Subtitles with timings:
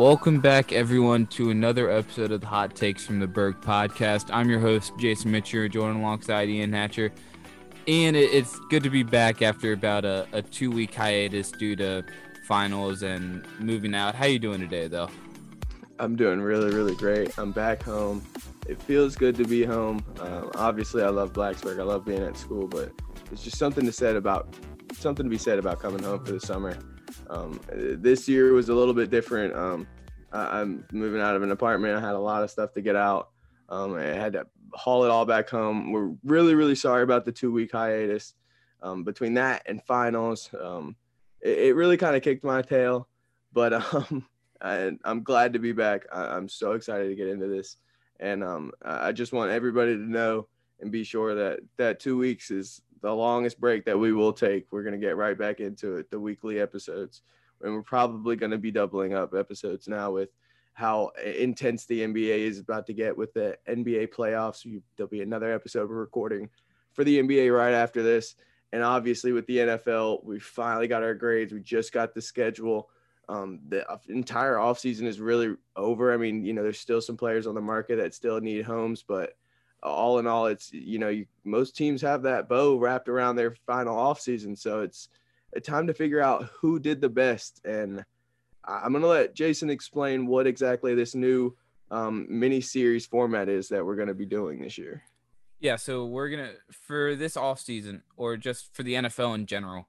[0.00, 4.30] Welcome back, everyone, to another episode of the Hot Takes from the Berg podcast.
[4.32, 7.12] I'm your host, Jason Mitchell, joined alongside Ian Hatcher.
[7.86, 12.02] And it's good to be back after about a, a two week hiatus due to
[12.50, 14.12] finals and moving out.
[14.16, 15.08] How you doing today, though?
[16.00, 17.38] I'm doing really, really great.
[17.38, 18.26] I'm back home.
[18.68, 20.04] It feels good to be home.
[20.18, 21.78] Uh, obviously, I love Blacksburg.
[21.78, 22.90] I love being at school, but
[23.30, 24.52] it's just something to said about
[24.94, 26.76] something to be said about coming home for the summer.
[27.28, 29.54] Um, this year was a little bit different.
[29.54, 29.86] Um,
[30.32, 31.96] I, am moving out of an apartment.
[31.96, 33.30] I had a lot of stuff to get out.
[33.68, 35.92] Um, I had to haul it all back home.
[35.92, 38.34] We're really, really sorry about the two week hiatus.
[38.82, 40.96] Um, between that and finals, um,
[41.40, 43.08] it, it, really kind of kicked my tail.
[43.52, 44.26] But um,
[44.60, 46.06] I, am glad to be back.
[46.12, 47.76] I, am so excited to get into this.
[48.18, 50.46] And um, I just want everybody to know
[50.80, 54.66] and be sure that that two weeks is the longest break that we will take.
[54.70, 57.22] We're going to get right back into it, the weekly episodes.
[57.62, 60.30] And we're probably going to be doubling up episodes now with
[60.74, 64.66] how intense the NBA is about to get with the NBA playoffs.
[64.96, 66.48] There'll be another episode we're recording
[66.94, 68.34] for the NBA right after this.
[68.72, 71.52] And obviously, with the NFL, we finally got our grades.
[71.52, 72.88] We just got the schedule.
[73.28, 76.12] Um, the entire offseason is really over.
[76.12, 79.04] I mean, you know, there's still some players on the market that still need homes,
[79.06, 79.34] but
[79.82, 83.54] all in all, it's you know, you, most teams have that bow wrapped around their
[83.66, 85.08] final offseason, so it's
[85.54, 87.60] a time to figure out who did the best.
[87.64, 88.04] And
[88.64, 91.56] I'm gonna let Jason explain what exactly this new
[91.90, 95.02] um, mini series format is that we're gonna be doing this year.
[95.60, 99.86] Yeah, so we're gonna for this off season or just for the NFL in general,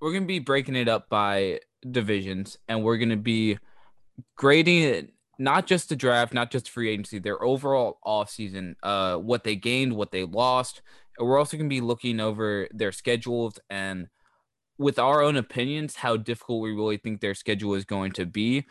[0.00, 3.58] we're gonna be breaking it up by divisions, and we're gonna be
[4.36, 9.42] grading it not just the draft, not just free agency, their overall offseason, uh, what
[9.42, 10.82] they gained, what they lost.
[11.18, 14.08] And we're also going to be looking over their schedules and
[14.76, 18.66] with our own opinions, how difficult we really think their schedule is going to be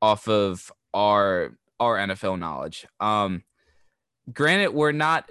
[0.00, 2.86] off of our our NFL knowledge.
[3.00, 3.42] Um,
[4.32, 5.30] granted, we're not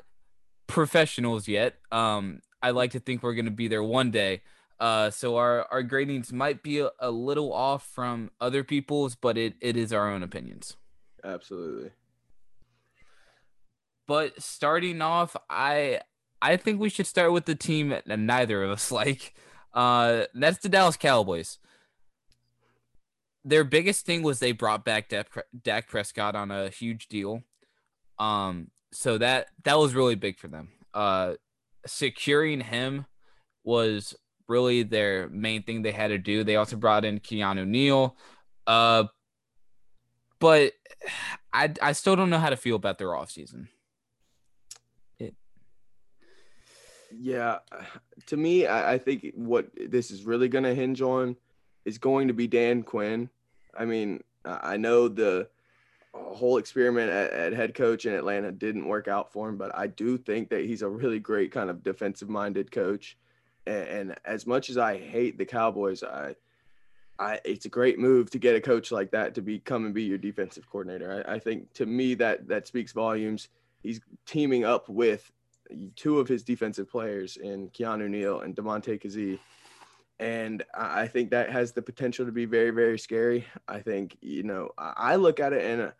[0.67, 1.75] professionals yet.
[1.91, 4.41] Um, I like to think we're going to be there one day.
[4.79, 9.37] Uh, so our our gradings might be a, a little off from other people's, but
[9.37, 10.75] it, it is our own opinions.
[11.23, 11.91] Absolutely.
[14.07, 16.01] But starting off, I
[16.41, 19.33] I think we should start with the team that neither of us like.
[19.73, 21.57] Uh, that's the Dallas Cowboys.
[23.45, 25.11] Their biggest thing was they brought back
[25.63, 27.43] Dak Prescott on a huge deal.
[28.19, 30.69] Um, so that that was really big for them.
[30.93, 31.33] Uh,
[31.85, 33.05] securing him
[33.63, 34.15] was
[34.47, 36.43] really their main thing they had to do.
[36.43, 38.15] They also brought in Keanu Neal.
[38.67, 39.05] Uh,
[40.39, 40.73] but
[41.53, 43.67] I I still don't know how to feel about their offseason.
[45.19, 45.35] It
[47.11, 47.59] Yeah,
[48.27, 51.35] to me, I, I think what this is really going to hinge on
[51.85, 53.29] is going to be Dan Quinn.
[53.77, 55.47] I mean, I know the
[56.13, 59.87] whole experiment at, at, head coach in Atlanta didn't work out for him, but I
[59.87, 63.17] do think that he's a really great kind of defensive minded coach.
[63.65, 66.35] And, and, as much as I hate the Cowboys, I
[67.19, 69.93] I, it's a great move to get a coach like that to be come and
[69.93, 71.23] be your defensive coordinator.
[71.27, 73.49] I, I think to me that that speaks volumes.
[73.81, 75.31] He's teaming up with
[75.95, 79.39] two of his defensive players in Keanu Neal and Damontae Kazee.
[80.19, 83.45] And I think that has the potential to be very, very scary.
[83.67, 85.91] I think, you know, I look at it and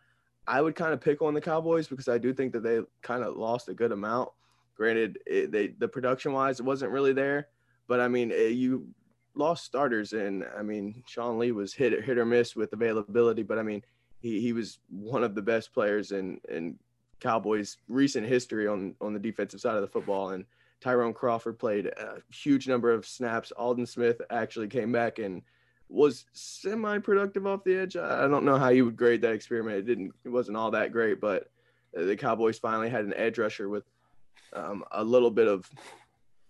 [0.48, 3.24] I would kind of pick on the Cowboys because I do think that they kind
[3.24, 4.30] of lost a good amount.
[4.76, 7.48] Granted, it, they the production wise, it wasn't really there.
[7.88, 8.88] But I mean, it, you
[9.36, 13.60] lost starters, and I mean, Sean Lee was hit hit or miss with availability, but
[13.60, 13.84] I mean,
[14.20, 16.78] he, he was one of the best players in in
[17.20, 20.46] Cowboys' recent history on on the defensive side of the football, and
[20.82, 23.52] Tyrone Crawford played a huge number of snaps.
[23.52, 25.42] Aldon Smith actually came back and
[25.94, 27.96] was semi-productive off the edge.
[27.96, 29.78] I don't know how you would grade that experiment.
[29.78, 30.14] It didn't.
[30.26, 31.50] It wasn't all that great, but
[31.94, 33.84] the Cowboys finally had an edge rusher with
[34.54, 35.70] um, a little bit of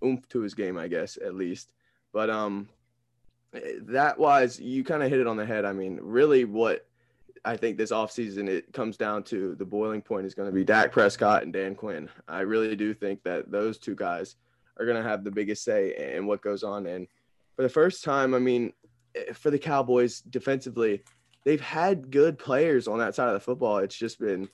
[0.03, 1.73] oomph to his game, I guess, at least.
[2.13, 2.69] But um,
[3.81, 5.65] that wise, you kind of hit it on the head.
[5.65, 6.85] I mean, really, what
[7.43, 10.63] I think this offseason it comes down to the boiling point is going to be
[10.63, 12.09] Dak Prescott and Dan Quinn.
[12.27, 14.37] I really do think that those two guys
[14.79, 16.87] are going to have the biggest say in what goes on.
[16.87, 17.07] And
[17.55, 18.71] for the first time, I mean,
[19.33, 21.03] for the Cowboys defensively,
[21.45, 23.77] they've had good players on that side of the football.
[23.77, 24.49] It's just been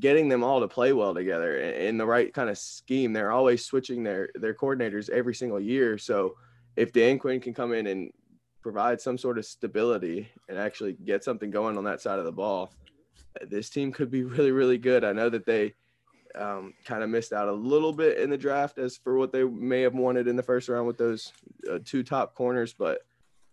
[0.00, 3.12] getting them all to play well together in the right kind of scheme.
[3.12, 5.98] They're always switching their their coordinators every single year.
[5.98, 6.34] So
[6.76, 8.10] if Dan Quinn can come in and
[8.62, 12.32] provide some sort of stability and actually get something going on that side of the
[12.32, 12.72] ball,
[13.42, 15.04] this team could be really, really good.
[15.04, 15.74] I know that they
[16.34, 19.44] um, kind of missed out a little bit in the draft as for what they
[19.44, 21.32] may have wanted in the first round with those
[21.70, 23.02] uh, two top corners, but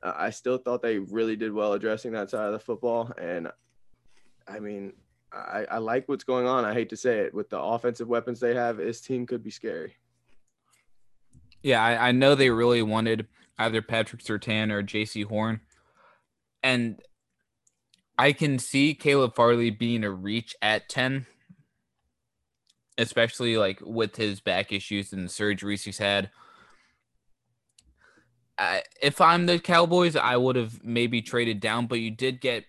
[0.03, 3.11] I still thought they really did well addressing that side of the football.
[3.17, 3.49] And
[4.47, 4.93] I mean,
[5.31, 6.65] I, I like what's going on.
[6.65, 9.51] I hate to say it, with the offensive weapons they have, this team could be
[9.51, 9.95] scary.
[11.63, 13.27] Yeah, I, I know they really wanted
[13.57, 15.61] either Patrick Surtain or Jaycee Horn.
[16.63, 17.01] And
[18.17, 21.27] I can see Caleb Farley being a reach at 10,
[22.97, 26.31] especially like with his back issues and the surgeries he's had.
[29.01, 32.65] If I'm the Cowboys, I would have maybe traded down, but you did get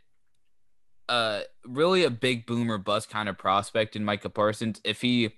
[1.08, 4.80] uh really a big boomer bust kind of prospect in Micah Parsons.
[4.84, 5.32] If he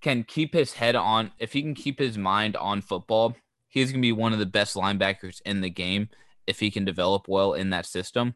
[0.00, 3.36] can keep his head on, if he can keep his mind on football,
[3.68, 6.08] he's going to be one of the best linebackers in the game
[6.46, 8.34] if he can develop well in that system.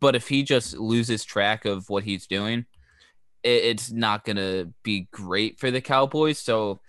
[0.00, 2.66] But if he just loses track of what he's doing,
[3.42, 6.38] it, it's not going to be great for the Cowboys.
[6.38, 6.80] So,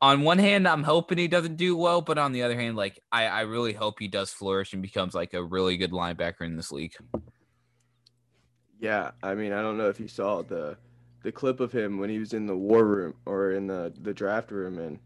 [0.00, 3.00] on one hand, I'm hoping he doesn't do well, but on the other hand, like
[3.10, 6.56] I, I really hope he does flourish and becomes like a really good linebacker in
[6.56, 6.94] this league.
[8.78, 10.76] Yeah, I mean, I don't know if you saw the
[11.22, 14.12] the clip of him when he was in the war room or in the the
[14.12, 14.98] draft room, and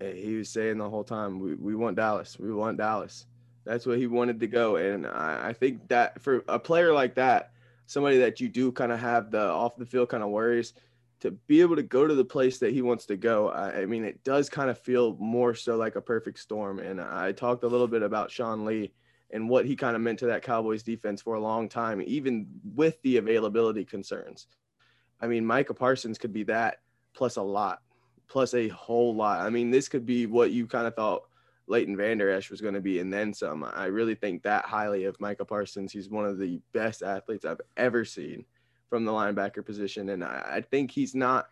[0.00, 3.26] he was saying the whole time, "We we want Dallas, we want Dallas."
[3.64, 7.16] That's what he wanted to go, and I, I think that for a player like
[7.16, 7.52] that,
[7.86, 10.74] somebody that you do kind of have the off the field kind of worries,
[11.20, 13.86] to be able to go to the place that he wants to go, I, I
[13.86, 16.78] mean, it does kind of feel more so like a perfect storm.
[16.78, 18.92] And I talked a little bit about Sean Lee
[19.30, 22.46] and what he kind of meant to that Cowboys defense for a long time, even
[22.74, 24.46] with the availability concerns.
[25.20, 26.78] I mean, Micah Parsons could be that
[27.14, 27.80] plus a lot,
[28.28, 29.40] plus a whole lot.
[29.40, 31.24] I mean, this could be what you kind of thought
[31.66, 33.64] Leighton Vander Esch was going to be, and then some.
[33.64, 35.92] I really think that highly of Micah Parsons.
[35.92, 38.44] He's one of the best athletes I've ever seen
[38.88, 41.48] from the linebacker position, and I, I think he's not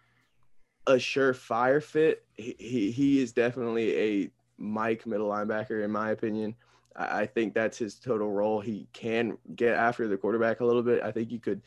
[0.87, 2.25] a surefire fit.
[2.35, 6.55] He, he, he is definitely a Mike middle linebacker, in my opinion.
[6.99, 8.61] I think that's his total role.
[8.61, 11.03] He can get after the quarterback a little bit.
[11.03, 11.61] I think you could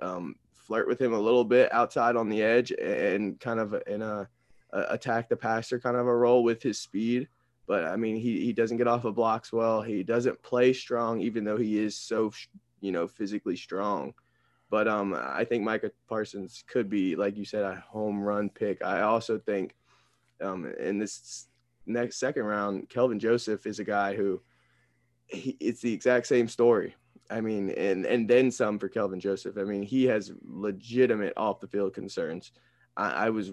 [0.00, 4.02] um, flirt with him a little bit outside on the edge and kind of in
[4.02, 4.28] a,
[4.72, 7.26] a, attack the passer kind of a role with his speed.
[7.66, 9.82] But I mean, he, he doesn't get off of blocks well.
[9.82, 12.32] He doesn't play strong, even though he is so,
[12.80, 14.14] you know, physically strong.
[14.70, 18.84] But um, I think Micah Parsons could be, like you said, a home run pick.
[18.84, 19.74] I also think
[20.40, 21.46] um, in this
[21.86, 24.40] next second round, Kelvin Joseph is a guy who–
[25.28, 26.94] he, it's the exact same story.
[27.28, 29.58] I mean, and and then some for Kelvin Joseph.
[29.58, 32.52] I mean, he has legitimate off the field concerns.
[32.96, 33.50] I, I was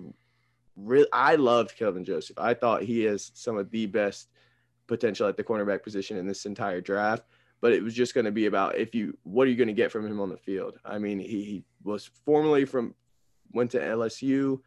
[0.76, 1.08] real.
[1.12, 2.38] I loved Kelvin Joseph.
[2.38, 4.30] I thought he has some of the best
[4.86, 7.24] potential at the cornerback position in this entire draft.
[7.64, 9.74] But it was just going to be about if you what are you going to
[9.74, 10.78] get from him on the field.
[10.84, 12.94] I mean, he, he was formerly from
[13.54, 14.60] went to LSU,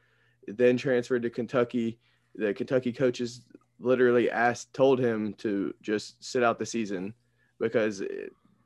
[0.49, 1.99] then transferred to Kentucky.
[2.37, 3.43] The Kentucky coaches
[3.79, 7.13] literally asked, told him to just sit out the season
[7.61, 8.03] because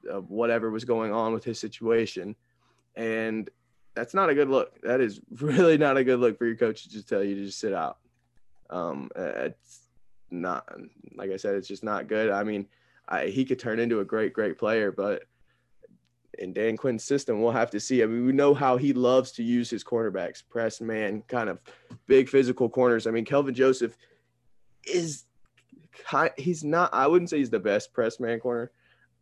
[0.08, 2.36] of whatever was going on with his situation.
[2.94, 3.50] And
[3.96, 4.80] that's not a good look.
[4.82, 7.46] That is really not a good look for your coach to just tell you to
[7.46, 7.98] just sit out.
[8.70, 9.88] Um, it's
[10.30, 10.68] not,
[11.16, 12.30] like I said, it's just not good.
[12.30, 12.68] I mean,
[13.10, 15.24] I, he could turn into a great, great player, but
[16.38, 18.02] in Dan Quinn's system, we'll have to see.
[18.02, 21.60] I mean, we know how he loves to use his cornerbacks, press man, kind of
[22.06, 23.06] big physical corners.
[23.06, 23.96] I mean, Kelvin Joseph
[24.84, 25.24] is
[26.36, 26.92] he's not.
[26.94, 28.70] I wouldn't say he's the best press man corner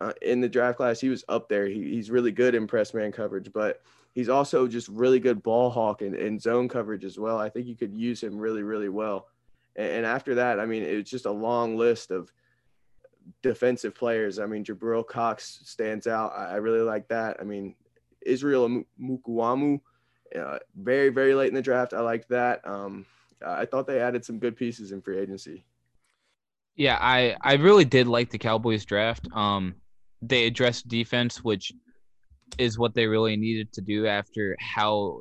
[0.01, 1.01] uh, in the draft class.
[1.01, 1.67] He was up there.
[1.67, 3.83] He, he's really good in press man coverage, but
[4.15, 7.39] he's also just really good ball hawk and, and zone coverage as well.
[7.39, 9.29] I think you could use him really, really well.
[9.77, 12.33] And, and after that, I mean, it's just a long list of
[13.43, 14.39] defensive players.
[14.39, 16.33] I mean, Jabril Cox stands out.
[16.37, 17.37] I, I really like that.
[17.41, 17.75] I mean,
[18.25, 19.81] Israel Mukuamu,
[20.39, 21.95] uh, very, very late in the draft.
[21.95, 22.67] I liked that.
[22.67, 23.07] Um,
[23.45, 25.65] I thought they added some good pieces in free agency.
[26.77, 29.29] Yeah, I I really did like the Cowboys draft.
[29.35, 29.75] Um,
[30.23, 31.73] they addressed defense, which
[32.59, 35.21] is what they really needed to do after how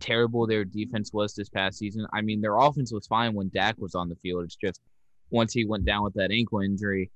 [0.00, 2.06] terrible their defense was this past season.
[2.12, 4.44] I mean, their offense was fine when Dak was on the field.
[4.44, 4.80] It's just
[5.30, 7.10] once he went down with that ankle injury,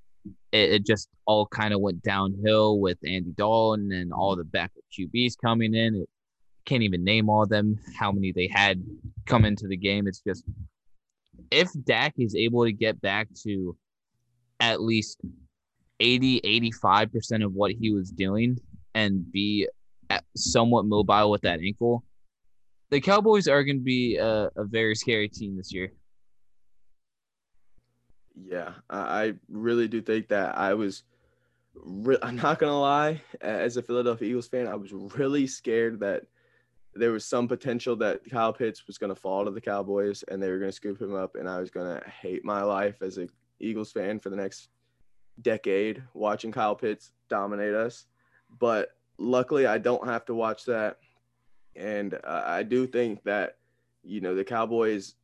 [0.53, 4.83] it, it just all kind of went downhill with Andy Dalton and all the backup
[4.99, 5.95] QBs coming in.
[5.97, 6.09] It,
[6.65, 8.83] can't even name all of them, how many they had
[9.27, 10.07] come into the game.
[10.07, 10.45] It's just
[11.51, 13.77] if Dak is able to get back to
[14.61, 15.21] at least
[16.01, 18.59] 80, 85% of what he was doing
[18.95, 19.69] and be
[20.11, 22.05] uh, somewhat mobile with that ankle,
[22.91, 25.93] the Cowboys are going to be a, a, very scary team this year.
[28.35, 30.57] Yeah, I really do think that.
[30.57, 31.05] I was
[31.75, 36.25] re- I'm not gonna lie, as a Philadelphia Eagles fan, I was really scared that
[36.95, 40.51] there was some potential that Kyle Pitts was gonna fall to the Cowboys and they
[40.51, 43.29] were gonna scoop him up, and I was gonna hate my life as a
[43.61, 44.69] Eagles fan for the next
[45.41, 48.07] decade watching Kyle Pitts dominate us.
[48.59, 50.99] But luckily, I don't have to watch that,
[51.77, 53.57] and uh, I do think that
[54.03, 55.15] you know the Cowboys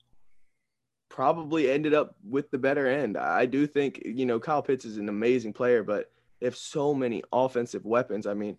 [1.09, 3.17] probably ended up with the better end.
[3.17, 6.11] I do think, you know, Kyle Pitts is an amazing player, but
[6.43, 8.27] have so many offensive weapons.
[8.27, 8.57] I mean,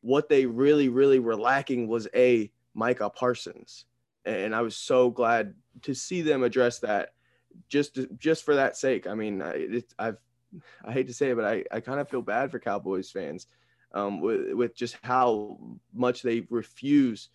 [0.00, 3.86] what they really, really were lacking was a Micah Parsons.
[4.26, 7.10] And I was so glad to see them address that
[7.68, 9.06] just just for that sake.
[9.06, 10.16] I mean, it, I've
[10.84, 13.46] I hate to say it, but I, I kind of feel bad for Cowboys fans
[13.92, 15.58] um, with, with just how
[15.92, 17.28] much they refuse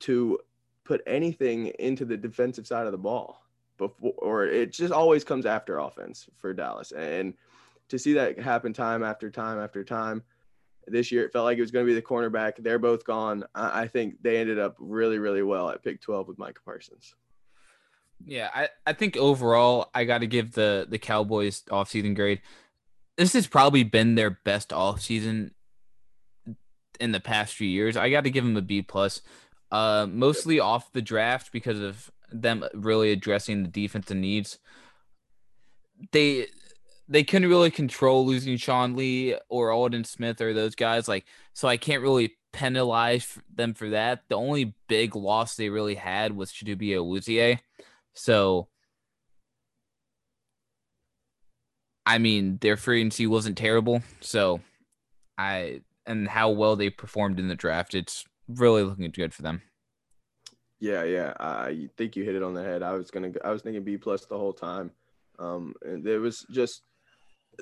[0.00, 0.38] to
[0.84, 3.42] put anything into the defensive side of the ball
[3.80, 6.92] before, or it just always comes after offense for Dallas.
[6.92, 7.34] And
[7.88, 10.22] to see that happen time after time after time,
[10.86, 12.54] this year it felt like it was going to be the cornerback.
[12.58, 13.44] They're both gone.
[13.54, 17.14] I, think they ended up really, really well at pick 12 with Micah Parsons.
[18.24, 22.42] Yeah, I, I think overall I got to give the the Cowboys offseason grade.
[23.16, 25.52] This has probably been their best offseason
[27.00, 27.96] in the past few years.
[27.96, 29.22] I got to give them a B plus.
[29.72, 34.58] Uh, mostly off the draft because of them really addressing the defensive needs.
[36.12, 36.46] They
[37.08, 41.08] they couldn't really control losing Sean Lee or Aldon Smith or those guys.
[41.08, 44.22] Like, so I can't really penalize them for that.
[44.28, 47.58] The only big loss they really had was Chidobe Awuzie.
[48.14, 48.68] So,
[52.06, 54.02] I mean, their free agency wasn't terrible.
[54.20, 54.60] So,
[55.36, 59.62] I and how well they performed in the draft, it's really looking good for them.
[60.80, 61.34] Yeah, yeah.
[61.38, 62.82] I think you hit it on the head.
[62.82, 63.32] I was gonna.
[63.44, 64.90] I was thinking B plus the whole time.
[65.38, 66.82] Um, and there was just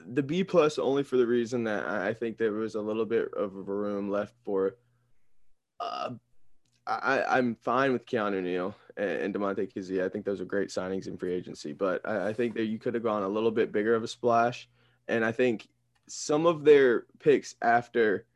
[0.07, 3.33] the B plus only for the reason that I think there was a little bit
[3.35, 4.77] of a room left for.
[5.81, 6.11] Uh,
[6.87, 10.05] I I'm fine with Keanu Neal and, and Damontae Kazee.
[10.05, 12.79] I think those are great signings in free agency, but I, I think that you
[12.79, 14.69] could have gone a little bit bigger of a splash.
[15.09, 15.69] And I think
[16.09, 18.27] some of their picks after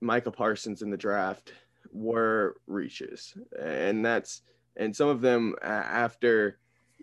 [0.00, 1.52] Michael Parsons in the draft
[1.94, 4.42] were reaches, and that's
[4.76, 6.58] and some of them after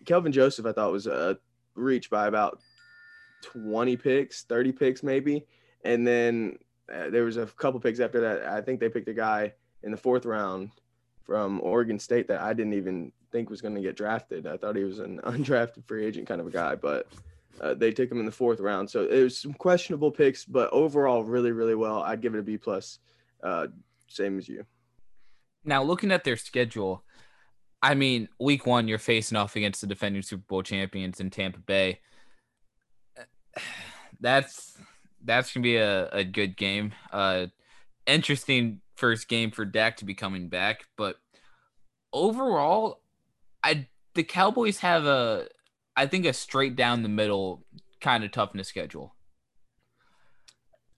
[0.05, 1.39] Kelvin Joseph, I thought was a
[1.75, 2.59] reach by about
[3.41, 5.45] 20 picks, 30 picks maybe,
[5.83, 6.57] and then
[6.93, 8.45] uh, there was a couple picks after that.
[8.45, 10.71] I think they picked a guy in the fourth round
[11.23, 14.45] from Oregon State that I didn't even think was going to get drafted.
[14.45, 17.07] I thought he was an undrafted free agent kind of a guy, but
[17.59, 18.89] uh, they took him in the fourth round.
[18.89, 22.01] So it was some questionable picks, but overall, really, really well.
[22.01, 22.99] I'd give it a B plus,
[23.43, 23.67] uh,
[24.07, 24.65] same as you.
[25.63, 27.03] Now, looking at their schedule,
[27.81, 31.59] I mean, week one, you're facing off against the defending Super Bowl champions in Tampa
[31.59, 31.99] Bay.
[34.19, 34.77] That's
[35.23, 36.93] that's gonna be a, a good game.
[37.11, 37.47] Uh,
[38.05, 41.17] interesting first game for Dak to be coming back, but
[42.13, 43.01] overall,
[43.63, 45.47] I the Cowboys have a
[45.95, 47.65] I think a straight down the middle
[47.99, 49.15] kind of toughness schedule.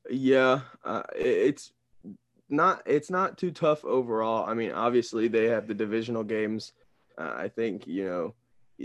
[0.10, 1.72] Yeah, uh, it's
[2.50, 4.46] not it's not too tough overall.
[4.48, 6.74] I mean, obviously they have the divisional games.
[7.18, 8.34] Uh, I think you know,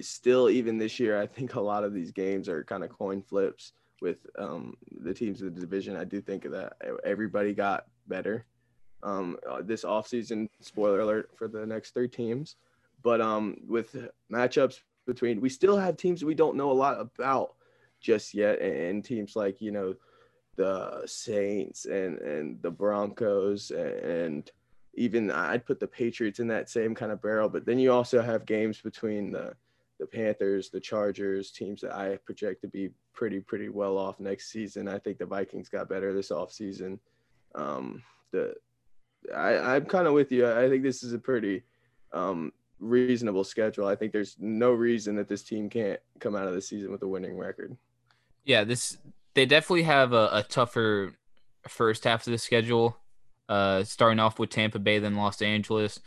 [0.00, 3.22] still even this year, I think a lot of these games are kind of coin
[3.22, 5.96] flips with um, the teams of the division.
[5.96, 6.74] I do think that
[7.04, 8.46] everybody got better
[9.02, 10.48] um, uh, this offseason.
[10.60, 12.56] Spoiler alert for the next three teams,
[13.02, 13.96] but um, with
[14.32, 17.54] matchups between, we still have teams we don't know a lot about
[18.00, 19.94] just yet, and teams like you know
[20.58, 24.50] the Saints and and the Broncos and
[24.94, 27.48] even I'd put the Patriots in that same kind of barrel.
[27.48, 29.54] But then you also have games between the
[30.00, 34.50] the Panthers, the Chargers, teams that I project to be pretty pretty well off next
[34.50, 34.88] season.
[34.88, 36.98] I think the Vikings got better this offseason.
[37.54, 38.54] Um, the
[39.34, 40.50] I, I'm kind of with you.
[40.50, 41.62] I think this is a pretty
[42.12, 43.86] um, reasonable schedule.
[43.86, 47.02] I think there's no reason that this team can't come out of the season with
[47.02, 47.76] a winning record.
[48.44, 48.98] Yeah, this
[49.38, 51.14] they definitely have a, a tougher
[51.68, 52.96] first half of the schedule.
[53.48, 56.00] Uh, starting off with Tampa Bay, then Los Angeles,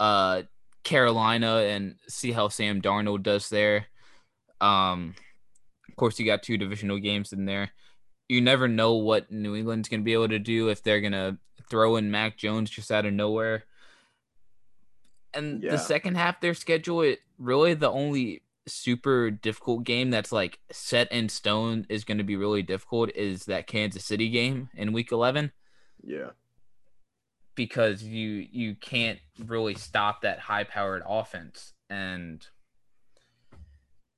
[0.00, 0.42] uh,
[0.82, 3.86] Carolina, and see how Sam Darnold does there.
[4.60, 5.14] Um,
[5.88, 7.70] of course, you got two divisional games in there.
[8.28, 11.12] You never know what New England's going to be able to do if they're going
[11.12, 11.38] to
[11.70, 13.64] throw in Mac Jones just out of nowhere.
[15.32, 15.70] And yeah.
[15.70, 21.10] the second half their schedule, it really the only super difficult game that's like set
[21.12, 25.12] in stone is going to be really difficult is that Kansas City game in week
[25.12, 25.52] 11.
[26.02, 26.30] Yeah.
[27.54, 32.46] Because you you can't really stop that high powered offense and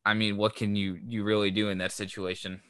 [0.04, 2.60] I mean what can you you really do in that situation?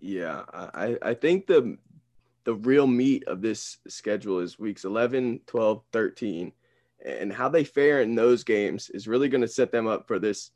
[0.00, 1.76] Yeah, I, I think the
[2.44, 6.52] the real meat of this schedule is weeks 11, 12, 13.
[7.04, 10.18] And how they fare in those games is really going to set them up for
[10.18, 10.50] this,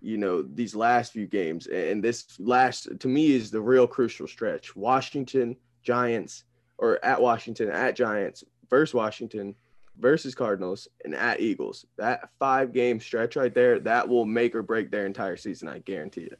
[0.00, 1.66] you know, these last few games.
[1.68, 4.74] And this last, to me, is the real crucial stretch.
[4.74, 6.44] Washington, Giants,
[6.78, 9.54] or at Washington, at Giants, versus Washington,
[9.98, 11.86] versus Cardinals, and at Eagles.
[11.98, 15.68] That five game stretch right there, that will make or break their entire season.
[15.68, 16.38] I guarantee it.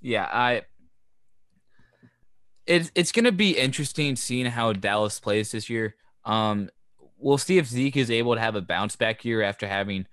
[0.00, 0.62] Yeah, I
[2.66, 5.96] it's it's gonna be interesting seeing how Dallas plays this year.
[6.24, 6.70] Um,
[7.18, 10.06] we'll see if Zeke is able to have a bounce back year after having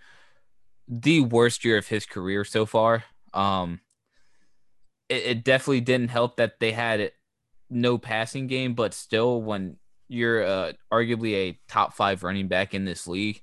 [0.88, 3.04] the worst year of his career so far.
[3.34, 3.80] Um,
[5.10, 7.12] it, it definitely didn't help that they had
[7.70, 12.86] no passing game, but still, when you're uh, arguably a top five running back in
[12.86, 13.42] this league,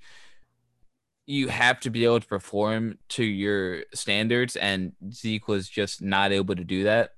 [1.27, 6.33] you have to be able to perform to your standards, and Zeke was just not
[6.33, 7.11] able to do that.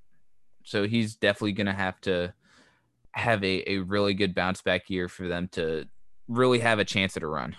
[0.65, 2.33] So he's definitely going to have to
[3.13, 5.87] have a, a really good bounce back year for them to
[6.29, 7.57] really have a chance at a run.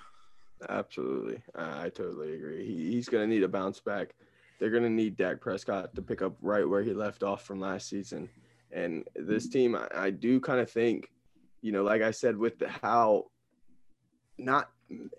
[0.69, 1.41] Absolutely.
[1.55, 2.65] I totally agree.
[2.65, 4.15] He, he's going to need a bounce back.
[4.59, 7.59] They're going to need Dak Prescott to pick up right where he left off from
[7.59, 8.29] last season.
[8.71, 11.09] And this team, I, I do kind of think,
[11.61, 13.25] you know, like I said, with the how
[14.37, 14.69] not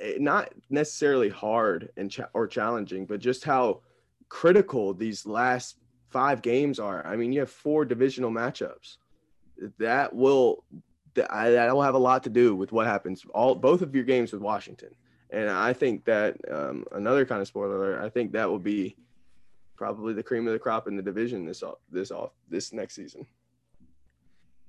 [0.01, 3.81] eh, not necessarily hard and or challenging, but just how
[4.29, 5.77] critical these last
[6.09, 7.07] five games are.
[7.07, 8.97] I mean, you have four divisional matchups.
[9.79, 10.65] That will
[11.17, 14.33] that will have a lot to do with what happens all both of your games
[14.33, 14.91] with Washington.
[15.31, 18.97] And I think that um, another kind of spoiler alert, I think that will be
[19.77, 22.95] probably the cream of the crop in the division this off this off this next
[22.95, 23.27] season.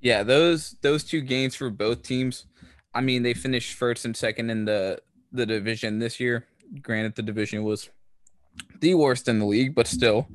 [0.01, 2.46] Yeah, those those two games for both teams.
[2.94, 5.01] I mean, they finished first and second in the
[5.32, 6.46] the division this year.
[6.82, 7.89] Granted, the division was
[8.80, 10.27] the worst in the league, but still,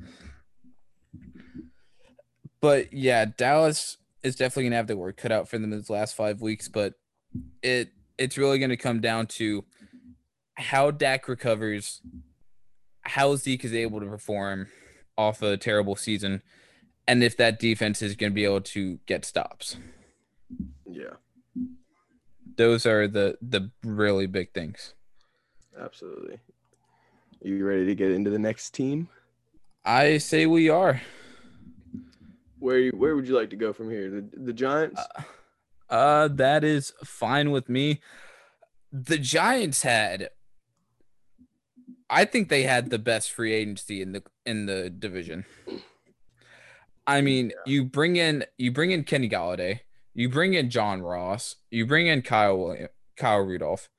[2.61, 6.15] but yeah, Dallas is definitely gonna have the work cut out for them this last
[6.15, 6.67] five weeks.
[6.67, 6.93] But
[7.61, 9.65] it it's really gonna come down to
[10.55, 12.01] how Dak recovers,
[13.01, 14.67] how Zeke is able to perform
[15.17, 16.41] off a terrible season,
[17.07, 19.77] and if that defense is gonna be able to get stops.
[20.89, 21.15] Yeah.
[22.55, 24.93] Those are the the really big things.
[25.79, 26.39] Absolutely.
[27.43, 29.09] Are you ready to get into the next team?
[29.83, 31.01] I say we are.
[32.63, 34.09] Where where would you like to go from here?
[34.09, 35.01] The the Giants?
[35.19, 35.23] Uh,
[35.89, 37.99] uh that is fine with me.
[38.89, 40.29] The Giants had
[42.09, 45.43] I think they had the best free agency in the in the division.
[47.05, 47.55] I mean, yeah.
[47.65, 49.81] you bring in you bring in Kenny Golladay,
[50.13, 53.89] you bring in John Ross, you bring in Kyle William, Kyle Rudolph,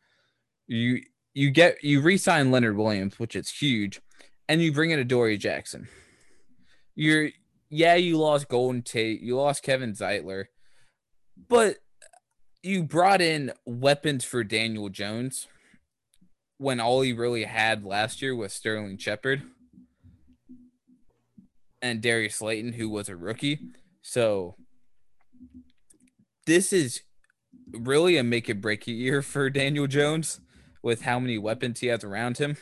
[0.66, 1.02] you
[1.34, 4.00] you get you re-sign Leonard Williams, which is huge,
[4.48, 5.86] and you bring in Adoree Jackson.
[6.94, 7.28] You're
[7.74, 10.44] yeah, you lost Golden Tate, you lost Kevin Zeitler,
[11.48, 11.78] but
[12.62, 15.48] you brought in weapons for Daniel Jones
[16.58, 19.42] when all he really had last year was Sterling Shepard
[21.82, 23.58] and Darius Slayton, who was a rookie.
[24.02, 24.54] So
[26.46, 27.00] this is
[27.72, 30.38] really a make it break year for Daniel Jones
[30.80, 32.56] with how many weapons he has around him.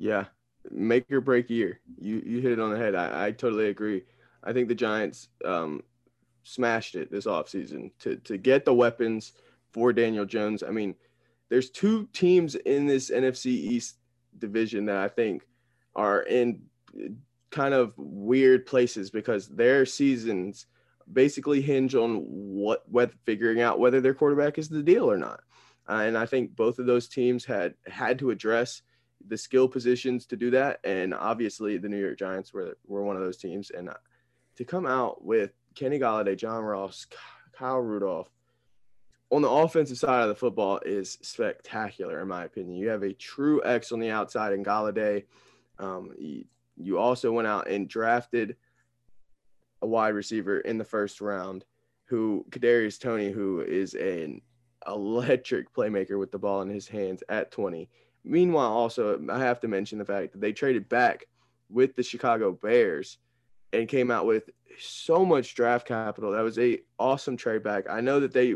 [0.00, 0.24] Yeah,
[0.70, 1.78] make or break year.
[1.98, 2.94] You you hit it on the head.
[2.94, 4.04] I, I totally agree.
[4.42, 5.82] I think the Giants um,
[6.42, 9.32] smashed it this offseason to to get the weapons
[9.72, 10.62] for Daniel Jones.
[10.62, 10.94] I mean,
[11.50, 13.96] there's two teams in this NFC East
[14.38, 15.46] division that I think
[15.94, 16.62] are in
[17.50, 20.64] kind of weird places because their seasons
[21.12, 25.42] basically hinge on what what figuring out whether their quarterback is the deal or not.
[25.86, 28.80] Uh, and I think both of those teams had had to address
[29.26, 30.80] the skill positions to do that.
[30.84, 33.70] And obviously, the New York Giants were, were one of those teams.
[33.70, 33.90] And
[34.56, 37.06] to come out with Kenny Golladay, John Ross,
[37.52, 38.30] Kyle Rudolph
[39.30, 42.76] on the offensive side of the football is spectacular, in my opinion.
[42.76, 45.24] You have a true X on the outside in Golladay.
[45.78, 46.44] Um, you,
[46.76, 48.56] you also went out and drafted
[49.82, 51.64] a wide receiver in the first round
[52.06, 54.40] who Kadarius Toney, who is an
[54.86, 57.88] electric playmaker with the ball in his hands at 20.
[58.24, 61.26] Meanwhile, also, I have to mention the fact that they traded back
[61.70, 63.18] with the Chicago Bears
[63.72, 66.32] and came out with so much draft capital.
[66.32, 67.88] That was a awesome trade back.
[67.88, 68.54] I know that they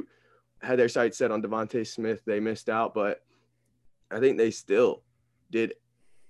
[0.60, 2.22] had their sights set on DeVonta Smith.
[2.24, 3.22] They missed out, but
[4.10, 5.02] I think they still
[5.50, 5.74] did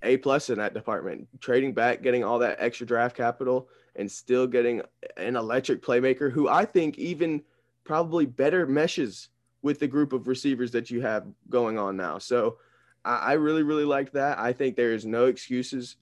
[0.03, 1.29] a plus in that department.
[1.41, 4.83] Trading back, getting all that extra draft capital, and still getting
[5.17, 7.43] an electric playmaker who I think even
[7.85, 9.29] probably better meshes
[9.63, 12.19] with the group of receivers that you have going on now.
[12.19, 12.59] So
[13.05, 14.39] I really, really like that.
[14.39, 15.97] I think there is no excuses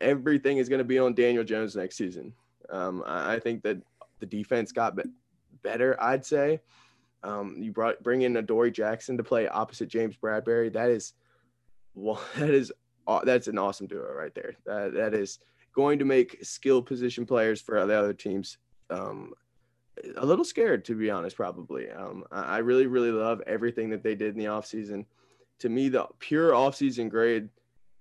[0.00, 2.32] everything is going to be on Daniel Jones next season.
[2.70, 3.78] Um, I, I, think that
[4.20, 5.10] the defense got be-
[5.62, 6.00] better.
[6.02, 6.60] I'd say
[7.22, 10.72] um, you brought bring in Adoree Jackson to play opposite James Bradberry.
[10.72, 11.14] That is,
[11.94, 12.72] well, that is
[13.24, 14.54] that's an awesome duo right there.
[14.66, 15.38] That that is
[15.74, 18.58] going to make skill position players for the other teams
[18.90, 19.32] um,
[20.16, 21.36] a little scared, to be honest.
[21.36, 21.90] Probably.
[21.90, 25.06] Um, I really really love everything that they did in the offseason.
[25.60, 27.48] To me, the pure offseason grade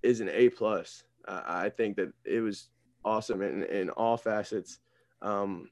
[0.04, 1.04] is an A plus.
[1.28, 2.70] Uh, I think that it was
[3.04, 4.80] awesome in, in all facets.
[5.22, 5.70] Um,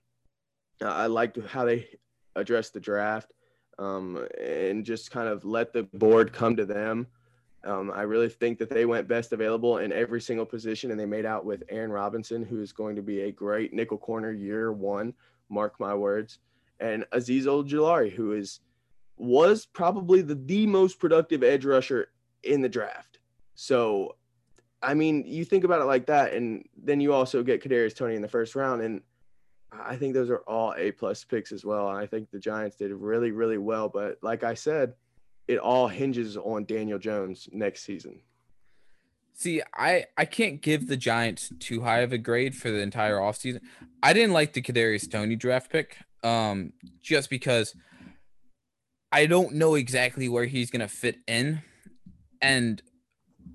[0.82, 1.88] I liked how they
[2.36, 3.32] addressed the draft
[3.80, 7.08] um, and just kind of let the board come to them.
[7.64, 11.06] Um, I really think that they went best available in every single position, and they
[11.06, 14.72] made out with Aaron Robinson, who is going to be a great nickel corner year
[14.72, 15.14] one.
[15.50, 16.40] Mark my words.
[16.80, 18.60] And Azeez Ojulari, who is
[19.18, 22.10] was probably the, the most productive edge rusher
[22.44, 23.20] in the draft.
[23.56, 24.16] So
[24.86, 28.16] I mean, you think about it like that, and then you also get Kadarius Toney
[28.16, 29.02] in the first round, and
[29.72, 31.90] I think those are all A plus picks as well.
[31.90, 33.90] And I think the Giants did really, really well.
[33.90, 34.94] But like I said,
[35.48, 38.22] it all hinges on Daniel Jones next season.
[39.34, 43.18] See, I I can't give the Giants too high of a grade for the entire
[43.18, 43.62] offseason.
[44.02, 47.76] I didn't like the Kadarius Toney draft pick, um, just because
[49.16, 51.62] I don't know exactly where he's gonna fit in,
[52.42, 52.82] and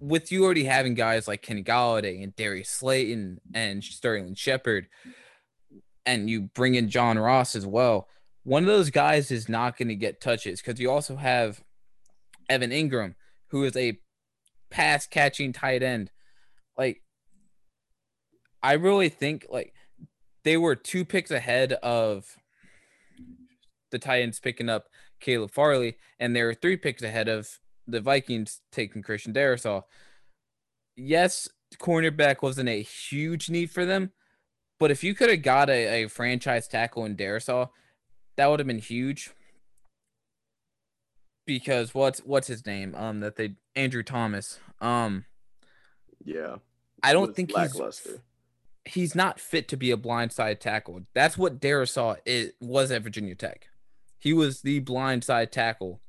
[0.00, 4.86] with you already having guys like Kenny Golladay and Darius Slayton and Sterling Shepard,
[6.06, 8.08] and you bring in John Ross as well,
[8.42, 11.62] one of those guys is not going to get touches because you also have
[12.48, 13.14] Evan Engram,
[13.48, 13.98] who is a
[14.70, 16.10] pass catching tight end.
[16.78, 17.02] Like,
[18.62, 19.74] I really think like
[20.42, 22.24] they were two picks ahead of
[23.90, 24.86] the Titans picking up
[25.20, 29.82] Caleb Farley, and they were three picks ahead of the Vikings taking Christian Darrisaw.
[30.96, 34.12] Yes, cornerback wasn't a huge need for them,
[34.78, 37.68] but if you could have got a, a franchise tackle in Darrisaw,
[38.36, 39.30] that would have been huge.
[41.46, 42.94] Because what's what's his name?
[42.94, 44.60] Um, that they Andrew Thomas.
[44.80, 45.24] Um,
[46.24, 46.56] yeah,
[47.02, 48.08] I don't think he's
[48.84, 51.00] he's not fit to be a blindside tackle.
[51.14, 53.69] That's what Darrisaw it was at Virginia Tech.
[54.20, 56.00] He was the blindside tackle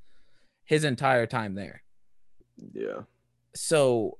[0.64, 1.82] his entire time there.
[2.74, 3.02] Yeah.
[3.56, 4.20] So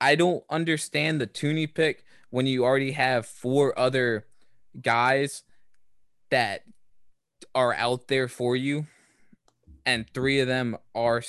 [0.00, 4.26] I don't understand the Toney pick when you already have four other
[4.80, 5.44] guys
[6.30, 6.64] that
[7.54, 8.86] are out there for you
[9.86, 11.22] and three of them are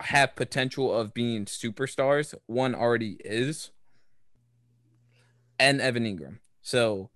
[0.00, 2.34] have potential of being superstars.
[2.46, 3.70] One already is
[5.58, 6.38] and Evan Engram.
[6.60, 7.10] So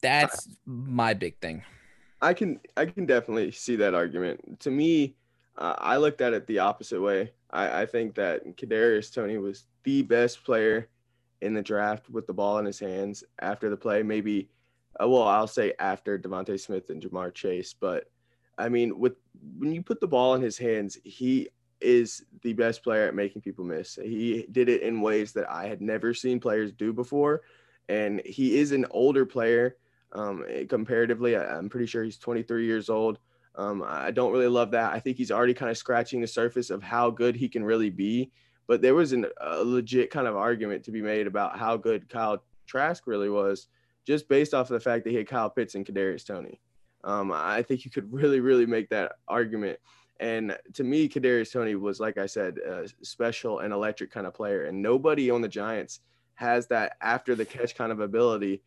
[0.00, 1.62] that's my big thing.
[2.24, 4.60] I can I can definitely see that argument.
[4.60, 5.14] To me,
[5.58, 7.32] uh, I looked at it the opposite way.
[7.50, 10.88] I, I think that Kadarius Toney was the best player
[11.42, 14.02] in the draft with the ball in his hands after the play.
[14.02, 14.48] Maybe,
[14.98, 17.74] uh, well, I'll say after DeVonta Smith and Ja'Marr Chase.
[17.78, 18.10] But
[18.56, 19.16] I mean, with
[19.58, 21.48] when you put the ball in his hands, he
[21.82, 23.96] is the best player at making people miss.
[23.96, 27.42] He did it in ways that I had never seen players do before,
[27.90, 29.76] and he is an older player.
[30.14, 33.18] Um, comparatively, I'm pretty sure he's 23 years old.
[33.56, 34.92] Um, I don't really love that.
[34.92, 37.90] I think he's already kind of scratching the surface of how good he can really
[37.90, 38.30] be.
[38.66, 42.08] But there was an, a legit kind of argument to be made about how good
[42.08, 43.68] Kyle Trask really was,
[44.06, 46.60] just based off of the fact that he had Kyle Pitts and Kadarius Toney.
[47.04, 49.78] Um, I think you could really, really make that argument.
[50.20, 54.34] And to me, Kadarius Toney was, like I said, a special and electric kind of
[54.34, 56.00] player, and nobody on the Giants
[56.34, 58.62] has that after the catch kind of ability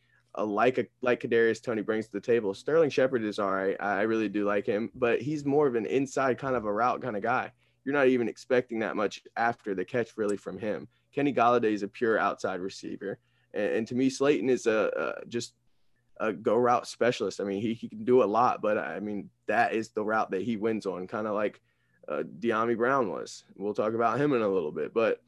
[0.46, 2.54] like a like Kadarius Toney brings to the table.
[2.54, 3.76] Sterling Shepard is all right.
[3.80, 7.02] I really do like him, but he's more of an inside kind of a route
[7.02, 7.52] kind of guy.
[7.84, 10.88] You're not even expecting that much after the catch really from him.
[11.14, 13.18] Kenny Golladay is a pure outside receiver,
[13.54, 14.92] and, and to me, Slayton is a,
[15.24, 15.54] a, just
[16.20, 17.40] a go route specialist.
[17.40, 20.32] I mean, he, he can do a lot, but I mean that is the route
[20.32, 21.62] that he wins on, kind of like
[22.08, 23.44] uh, Dyami Brown was.
[23.56, 25.22] We'll talk about him in a little bit, but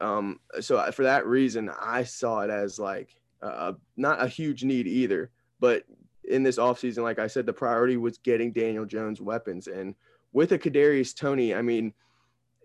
[0.00, 4.86] um, so for that reason, I saw it as like uh, not a huge need
[4.86, 5.30] either.
[5.60, 5.84] But
[6.24, 9.66] in this offseason, like I said, the priority was getting Daniel Jones weapons.
[9.66, 9.94] And
[10.32, 11.92] with a Kadarius Toney, I mean,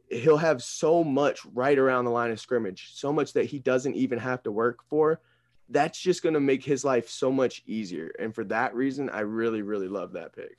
[0.09, 3.95] he'll have so much right around the line of scrimmage, so much that he doesn't
[3.95, 5.21] even have to work for.
[5.69, 8.11] That's just going to make his life so much easier.
[8.19, 10.57] And for that reason, I really, really love that pick.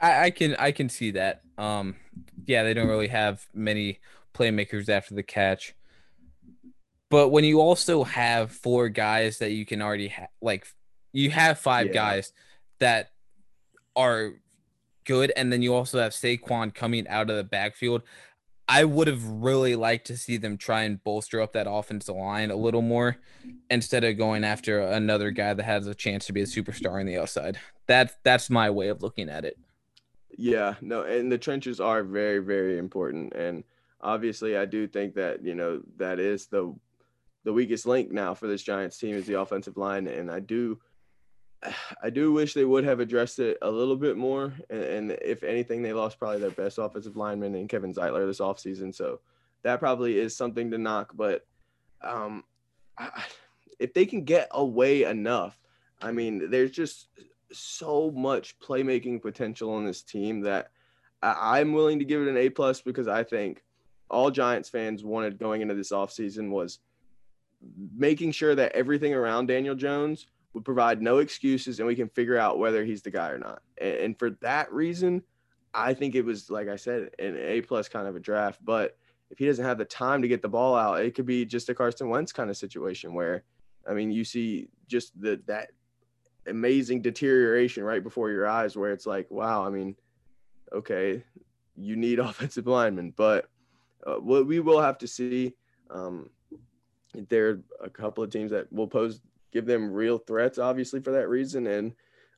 [0.00, 1.42] I, I can I can see that.
[1.58, 1.96] Um,
[2.46, 3.98] yeah, they don't really have many
[4.32, 5.74] playmakers after the catch.
[7.10, 10.66] But when you also have four guys that you can already have, like
[11.12, 11.92] you have five yeah.
[11.92, 12.32] guys
[12.80, 13.10] that
[13.96, 14.34] are
[15.04, 18.02] good, and then you also have Saquon coming out of the backfield.
[18.70, 22.50] I would have really liked to see them try and bolster up that offensive line
[22.50, 23.16] a little more
[23.70, 27.06] instead of going after another guy that has a chance to be a superstar on
[27.06, 27.58] the outside.
[27.86, 29.58] That that's my way of looking at it.
[30.36, 33.32] Yeah, no, and the trenches are very, very important.
[33.32, 33.64] And
[34.02, 36.74] obviously I do think that, you know, that is the
[37.44, 40.06] the weakest link now for this Giants team is the offensive line.
[40.06, 40.78] And I do
[42.02, 44.54] I do wish they would have addressed it a little bit more.
[44.70, 48.40] And, and, if anything, they lost probably their best offensive lineman in Kevin Zeitler this
[48.40, 48.94] offseason.
[48.94, 49.20] So
[49.62, 51.12] that probably is something to knock.
[51.14, 51.46] But
[52.02, 52.44] um,
[52.96, 53.24] I,
[53.78, 55.58] if they can get away enough,
[56.00, 57.08] I mean, there's just
[57.52, 60.70] so much playmaking potential on this team that
[61.22, 63.62] I, I'm willing to give it an A plus because I think
[64.10, 66.78] all Giants fans wanted going into this offseason was
[67.96, 70.26] making sure that everything around Daniel Jones–
[70.58, 73.62] would provide no excuses and we can figure out whether he's the guy or not.
[73.80, 75.22] And, and for that reason,
[75.74, 78.64] I think it was, like I said, an A plus kind of a draft.
[78.64, 78.96] But
[79.30, 81.68] if he doesn't have the time to get the ball out, it could be just
[81.68, 83.44] a Carson Wentz kind of situation where,
[83.88, 85.70] I mean, you see just the that
[86.46, 89.94] amazing deterioration right before your eyes where it's like, wow, I mean,
[90.72, 91.22] okay,
[91.76, 93.46] you need offensive linemen, but
[94.06, 95.54] uh, what we will have to see.
[95.90, 96.30] Um,
[97.14, 99.20] there are a couple of teams that will pose
[99.52, 101.66] give them real threats, obviously, for that reason.
[101.66, 101.94] And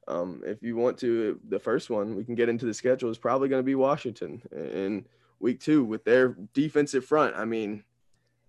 [0.09, 3.19] um, if you want to, the first one we can get into the schedule is
[3.19, 5.07] probably going to be Washington in
[5.39, 7.37] week two with their defensive front.
[7.37, 7.85] I mean,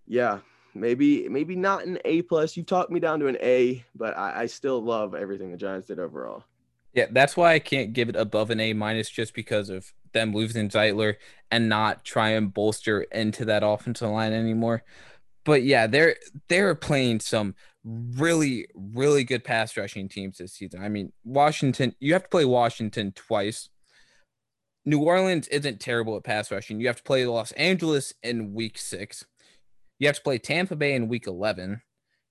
[0.08, 0.40] yeah,
[0.74, 2.56] maybe maybe not an A plus.
[2.56, 5.88] You've talked me down to an A, but I, I still love everything the Giants
[5.88, 6.44] did overall.
[6.94, 10.34] Yeah, that's why I can't give it above an A minus just because of them
[10.34, 11.16] losing Zeitler
[11.50, 14.84] and not try and bolster into that offensive line anymore.
[15.44, 16.16] But yeah, they're
[16.48, 20.84] they're playing some really, really good pass rushing teams this season.
[20.84, 23.70] I mean, Washington, you have to play Washington twice.
[24.86, 26.80] New Orleans isn't terrible at pass rushing.
[26.80, 29.26] You have to play Los Angeles in week six.
[30.00, 31.82] You have to play Tampa Bay in week 11.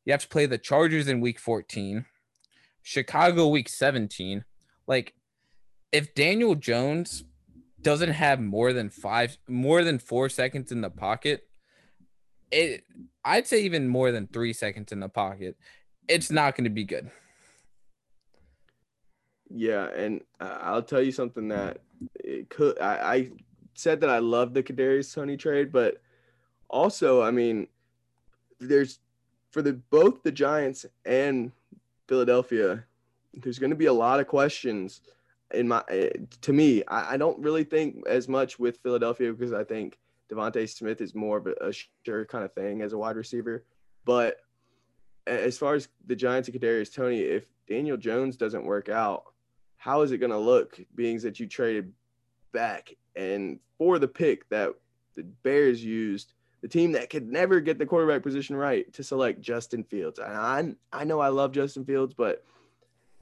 [0.04, 2.04] You have to play the Chargers in week 14,
[2.82, 4.44] Chicago week 17.
[4.88, 5.14] Like,
[5.92, 7.24] if Daniel Jones
[7.80, 11.48] doesn't have more than five, more than four seconds in the pocket,
[12.50, 12.84] it
[13.24, 15.56] I'd say even more than three seconds in the pocket,
[16.08, 17.10] it's not going to be good.
[19.52, 21.78] Yeah, and I'll tell you something that
[22.14, 22.78] it could.
[22.80, 23.30] I, I
[23.74, 26.00] said that I love the Kadarius Toney trade, but
[26.68, 27.66] also, I mean,
[28.60, 29.00] there's
[29.50, 31.50] for the both the Giants and
[32.08, 32.84] Philadelphia,
[33.34, 35.00] there's going to be a lot of questions.
[35.52, 36.10] In my, eh,
[36.42, 39.98] to me, I, I don't really think as much with Philadelphia because I think
[40.30, 41.72] DeVonta Smith is more of a,
[42.04, 43.64] sure kind of thing as a wide receiver.
[44.04, 44.36] But
[45.26, 49.24] as far as the Giants and Kadarius Toney, if Daniel Jones doesn't work out,
[49.76, 50.78] how is it going to look?
[50.94, 51.92] Being that you traded
[52.52, 54.74] back and for the pick that
[55.16, 59.40] the Bears used, the team that could never get the quarterback position right to select
[59.40, 60.18] Justin Fields.
[60.18, 62.44] And I I know I love Justin Fields, but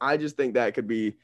[0.01, 1.16] I just think that could be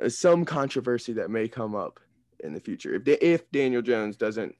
[0.00, 2.00] uh, some controversy that may come up
[2.40, 4.54] in the future if if Daniel Jones doesn't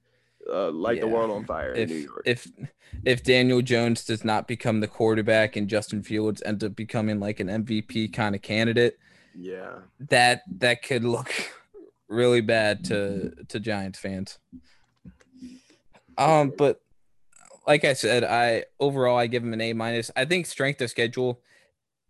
[0.51, 1.03] uh, light yeah.
[1.03, 2.23] the world on fire if, in New York.
[2.25, 2.49] If
[3.05, 7.41] if Daniel Jones does not become the quarterback and Justin Fields ends up becoming like
[7.41, 8.99] an MVP kind of candidate,
[9.37, 9.79] yeah,
[10.11, 11.33] that that could look
[12.09, 14.39] really bad to to Giants fans.
[16.19, 16.81] Um, but
[17.67, 20.11] like I said, I overall I give him an A minus.
[20.17, 21.41] I think strength of schedule,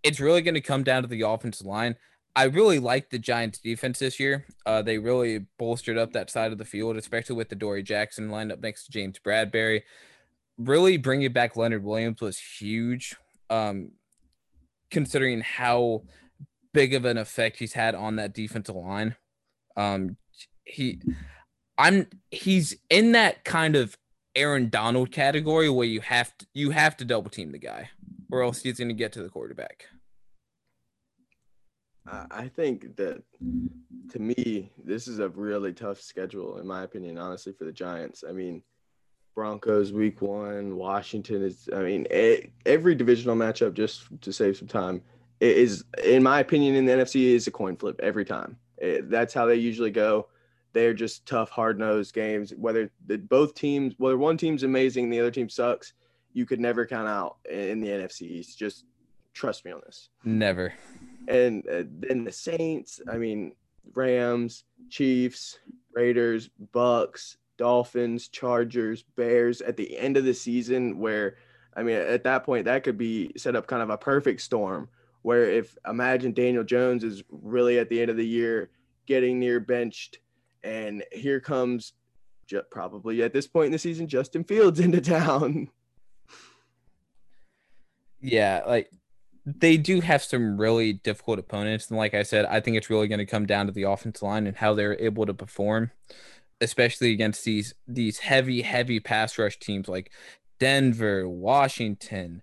[0.03, 1.97] it's really going to come down to the offensive line.
[2.35, 4.47] I really like the Giants defense this year.
[4.65, 8.31] Uh, they really bolstered up that side of the field, especially with the Dory Jackson
[8.31, 9.83] lineup next to James Bradberry.
[10.57, 13.17] Really bringing back Leonard Williams was huge,
[13.51, 13.93] um,
[14.91, 16.05] considering how
[16.73, 19.17] big of an effect he's had on that defensive line.
[19.77, 20.17] Um,
[20.65, 21.03] he,
[21.77, 23.99] I'm, he's in that kind of
[24.35, 27.91] Aaron Donald category where you have to you have to double team the guy,
[28.31, 29.85] or else he's going to get to the quarterback.
[32.07, 33.23] I think that
[34.11, 38.25] to me, this is a really tough schedule, in my opinion, honestly, for the Giants.
[38.29, 38.63] I mean,
[39.35, 42.07] Broncos week one, Washington is, I mean,
[42.67, 45.03] every divisional matchup, just to save some time,
[45.41, 48.57] is, in my opinion, in the NFC, is a coin flip every time.
[49.05, 50.29] that's how they usually go.
[50.73, 52.53] They're just tough, hard nosed games.
[52.57, 55.93] Whether the, both teams, whether one team's amazing, and the other team sucks,
[56.33, 58.57] you could never count out in the NFC.
[58.57, 58.87] Just
[59.35, 60.09] trust me on this.
[60.25, 60.73] Never
[61.29, 63.01] and uh, then the Saints.
[63.11, 63.53] I mean,
[63.95, 65.59] Rams, Chiefs,
[65.95, 70.99] Raiders, Bucs, Dolphins, Chargers, Bears at the end of the season.
[70.99, 71.37] Where
[71.77, 74.89] I mean, at that point, that could be set up kind of a perfect storm.
[75.23, 78.71] Where if imagine Daniel Jones is really at the end of the year
[79.07, 80.19] getting near benched,
[80.65, 81.93] and here comes
[82.71, 85.69] probably at this point in the season, Justin Fields into town.
[88.21, 88.91] Yeah, like
[89.45, 91.89] they do have some really difficult opponents.
[91.89, 94.23] And like I said, I think it's really going to come down to the offensive
[94.23, 95.91] line and how they're able to perform,
[96.61, 100.13] especially against these these heavy, heavy pass rush teams like
[100.61, 102.43] Denver, Washington,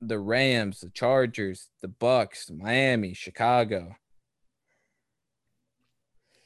[0.00, 3.96] the Rams, the Chargers, the Bucs, Miami, Chicago.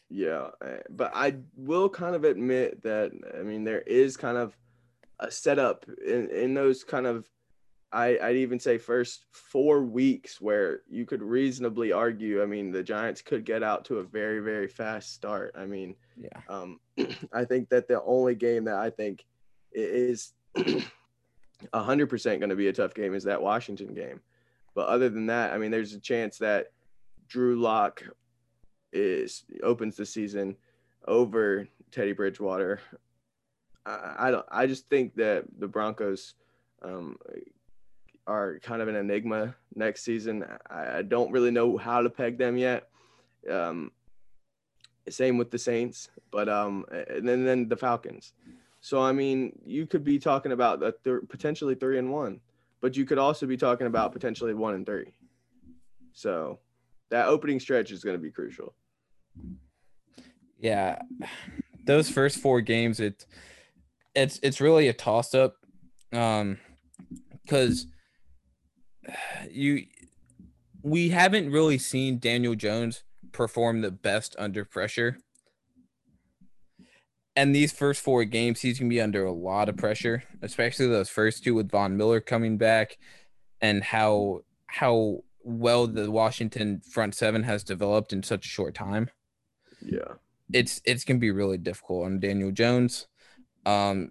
[0.09, 4.57] Yeah, eh, but I will kind of admit that I mean there is kind of
[5.19, 7.27] a setup in in those kind of
[7.93, 12.43] I, I'd even say first four weeks where you could reasonably argue.
[12.43, 15.55] I mean, the Giants could get out to a very, very fast start.
[15.57, 16.41] I mean, yeah.
[16.49, 16.81] Um,
[17.33, 19.27] I think that the only game that I think
[19.73, 20.33] is
[21.75, 24.21] hundred percent going to be a tough game is that Washington game.
[24.75, 26.69] But other than that, I mean, there's a chance that
[27.29, 28.03] Drew Lock
[28.93, 30.57] is opens the season
[31.07, 32.81] over Teddy Bridgewater.
[33.85, 34.47] I, I don't.
[34.51, 36.35] I just think that the Broncos.
[36.83, 37.17] Um,
[38.27, 40.45] are kind of an enigma next season.
[40.71, 42.89] I, I don't really know how to peg them yet.
[43.51, 43.91] Um,
[45.09, 48.33] same with the Saints, but um, and then then the Falcons.
[48.81, 52.41] So I mean, you could be talking about th- potentially three and one,
[52.81, 55.13] but you could also be talking about potentially one and three.
[56.13, 56.61] So
[57.11, 58.75] that opening stretch is going to be crucial.
[60.59, 61.01] Yeah,
[61.85, 63.27] those first four games, it
[64.15, 65.57] it's it's really a toss up,
[66.13, 66.59] um,
[67.43, 67.87] because
[69.51, 69.85] you
[70.83, 75.19] we haven't really seen Daniel Jones perform the best under pressure.
[77.35, 81.09] And these first four games, he's gonna be under a lot of pressure, especially those
[81.09, 82.99] first two with Von Miller coming back,
[83.61, 89.09] and how how well the Washington front seven has developed in such a short time.
[89.81, 90.15] Yeah,
[90.53, 93.07] it's it's gonna be really difficult on Daniel Jones.
[93.65, 94.11] Um,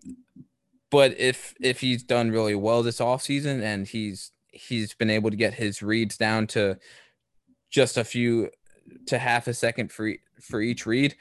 [0.89, 5.37] but if if he's done really well this offseason and he's he's been able to
[5.37, 6.77] get his reads down to
[7.69, 8.49] just a few
[9.07, 10.11] to half a second for
[10.41, 11.15] for each read,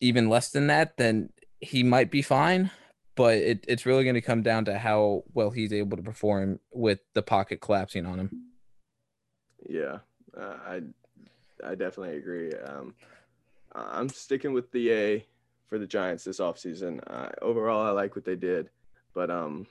[0.00, 1.30] even less than that, then
[1.60, 2.70] he might be fine.
[3.16, 6.60] But it, it's really going to come down to how well he's able to perform
[6.72, 8.30] with the pocket collapsing on him.
[9.68, 9.98] Yeah,
[10.38, 10.80] uh, I
[11.64, 12.52] I definitely agree.
[12.52, 12.94] Um,
[13.74, 15.26] I'm sticking with the A
[15.68, 17.00] for the Giants this offseason.
[17.06, 18.70] Uh, overall, I like what they did,
[19.14, 19.66] but um,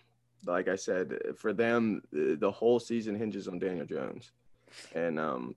[0.46, 4.32] like I said, for them, the whole season hinges on Daniel Jones.
[4.94, 5.56] And um,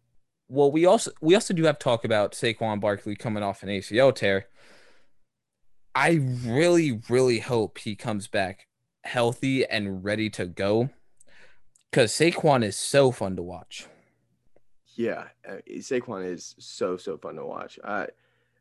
[0.49, 4.15] well, we also we also do have talk about Saquon Barkley coming off an ACL
[4.15, 4.47] tear.
[5.95, 8.67] I really, really hope he comes back
[9.05, 10.91] healthy and ready to go,
[11.91, 13.87] because Saquon is so fun to watch.
[14.95, 17.79] Yeah, uh, Saquon is so so fun to watch.
[17.85, 18.09] I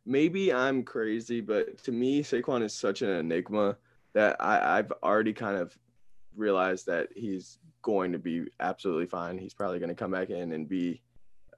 [0.05, 3.77] maybe I'm crazy, but to me, Saquon is such an enigma
[4.13, 5.77] that I, I've already kind of
[6.35, 9.37] realize that he's going to be absolutely fine.
[9.37, 11.01] He's probably going to come back in and be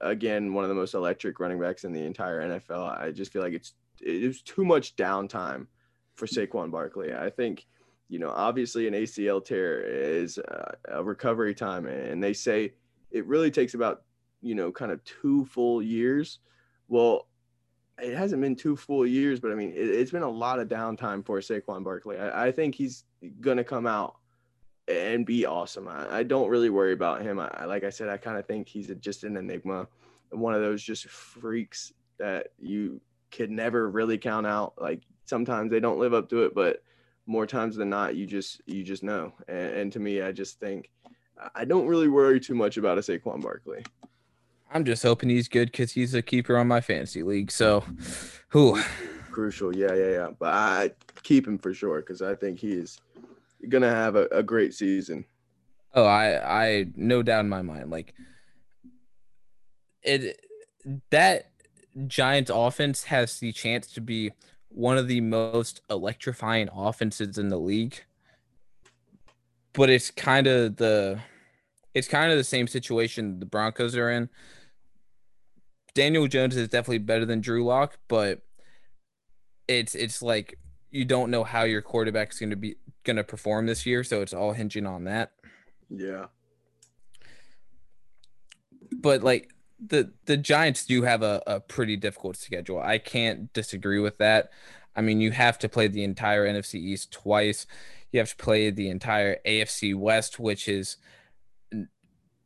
[0.00, 3.00] again one of the most electric running backs in the entire NFL.
[3.00, 5.66] I just feel like it's it's too much downtime
[6.14, 7.14] for Saquon Barkley.
[7.14, 7.66] I think
[8.08, 10.38] you know obviously an ACL tear is
[10.88, 12.72] a recovery time, and they say
[13.10, 14.02] it really takes about
[14.40, 16.38] you know kind of two full years.
[16.88, 17.28] Well,
[18.02, 20.68] it hasn't been two full years, but I mean it, has been a lot of
[20.68, 22.18] downtime for Saquon Barkley.
[22.18, 23.04] I, I think he's
[23.40, 24.16] going to come out
[24.88, 25.88] and be awesome.
[25.88, 27.38] I, I don't really worry about him.
[27.38, 29.86] I, like I said, I kind of think he's a, just an enigma,
[30.30, 34.74] one of those just freaks that you could never really count out.
[34.78, 36.82] Like sometimes they don't live up to it, but
[37.26, 39.32] more times than not, you just you just know.
[39.48, 40.90] And, and to me, I just think
[41.54, 43.84] I don't really worry too much about a Saquon Barkley.
[44.72, 47.50] I'm just hoping he's good because he's a keeper on my fantasy league.
[47.50, 47.84] So,
[48.48, 48.80] who
[49.30, 49.74] crucial?
[49.74, 50.28] Yeah, yeah, yeah.
[50.38, 50.90] But I
[51.22, 53.00] keep him for sure because I think he is
[53.68, 55.24] gonna have a, a great season.
[55.94, 57.90] Oh, I I no doubt in my mind.
[57.90, 58.14] Like
[60.02, 60.40] it
[61.10, 61.50] that
[62.06, 64.32] Giants offense has the chance to be
[64.68, 67.96] one of the most electrifying offenses in the league.
[69.72, 71.20] But it's kind of the
[71.94, 74.28] it's kind of the same situation the Broncos are in.
[75.94, 78.42] Daniel Jones is definitely better than Drew Lock, but
[79.68, 80.58] it's it's like
[80.94, 84.22] you don't know how your quarterback's going to be going to perform this year, so
[84.22, 85.32] it's all hinging on that.
[85.90, 86.26] Yeah.
[88.92, 89.50] But like
[89.84, 92.78] the the Giants do have a, a pretty difficult schedule.
[92.78, 94.50] I can't disagree with that.
[94.94, 97.66] I mean, you have to play the entire NFC East twice.
[98.12, 100.98] You have to play the entire AFC West, which is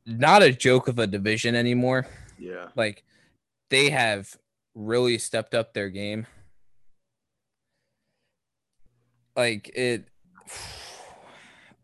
[0.07, 2.07] not a joke of a division anymore.
[2.39, 2.69] Yeah.
[2.75, 3.05] Like
[3.69, 4.39] they have
[4.75, 6.27] really stepped up their game
[9.39, 10.09] like it.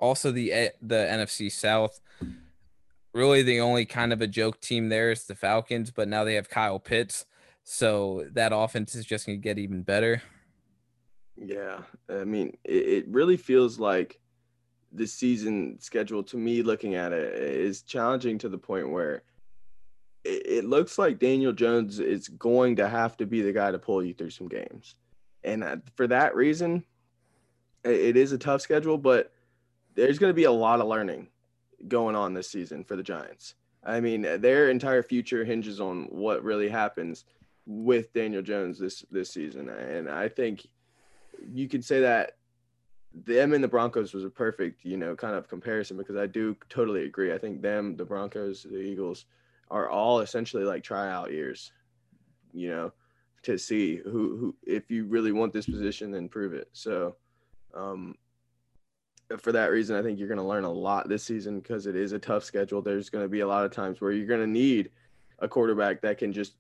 [0.01, 1.99] Also, the eh, the NFC South.
[3.15, 6.35] Really, the only kind of a joke team there is the Falcons, but now they
[6.35, 7.25] have Kyle Pitts,
[7.63, 10.21] so that offense is just gonna get even better.
[11.37, 11.79] Yeah,
[12.11, 14.21] I mean, it, it really feels like
[14.93, 19.23] the season schedule to me looking at it is challenging to the point where
[20.25, 23.79] it, it, looks like Daniel Jones is going to have to be the guy to
[23.79, 24.95] pull you through some games.
[25.43, 26.85] And for that reason,
[27.85, 29.33] it is a tough schedule, but
[29.95, 31.29] there's going to be a lot of learning
[31.89, 33.55] going on this season for the Giants.
[33.85, 37.25] I mean, their entire future hinges on what really happens
[37.67, 40.67] with Daniel Jones this this season, and I think
[41.53, 42.37] you could say that
[43.15, 46.57] them and the Broncos was a perfect, you know, kind of comparison because I do
[46.69, 47.33] totally agree.
[47.33, 49.27] I think them, the Broncos, the Eagles
[49.71, 51.73] are all essentially like tryout years,
[52.53, 52.93] you know,
[53.43, 56.69] to see who who if you really want this position, then prove it.
[56.73, 57.17] So,
[57.75, 58.15] um,
[59.39, 61.97] for that reason, I think you're going to learn a lot this season because it
[61.97, 62.83] is a tough schedule.
[62.83, 64.91] There's going to be a lot of times where you're going to need
[65.39, 66.55] a quarterback that can just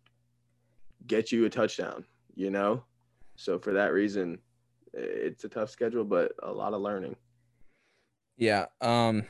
[1.06, 2.04] get you a touchdown,
[2.34, 2.82] you know.
[3.36, 4.38] So for that reason,
[4.92, 7.16] it's a tough schedule, but a lot of learning.
[8.36, 8.66] Yeah.
[8.80, 9.24] Um,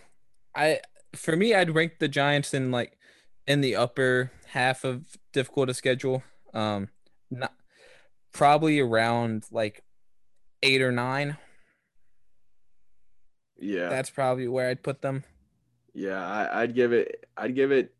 [0.54, 0.80] I
[1.14, 2.98] for me, I'd rank the Giants in like
[3.46, 6.22] in the upper half of difficult to schedule.
[6.52, 6.88] Um,
[7.30, 7.52] not
[8.32, 9.82] probably around like
[10.62, 11.36] eight or nine.
[13.58, 15.24] Yeah, that's probably where I'd put them.
[15.92, 17.26] Yeah, I, would give it.
[17.36, 17.94] I'd give it.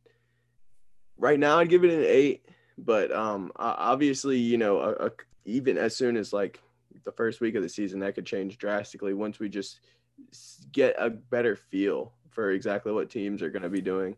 [1.17, 2.45] Right now, I'd give it an eight.
[2.77, 5.11] But um, obviously, you know, a, a,
[5.45, 6.61] even as soon as like
[7.05, 9.81] the first week of the season, that could change drastically once we just
[10.73, 14.17] get a better feel for exactly what teams are going to be doing.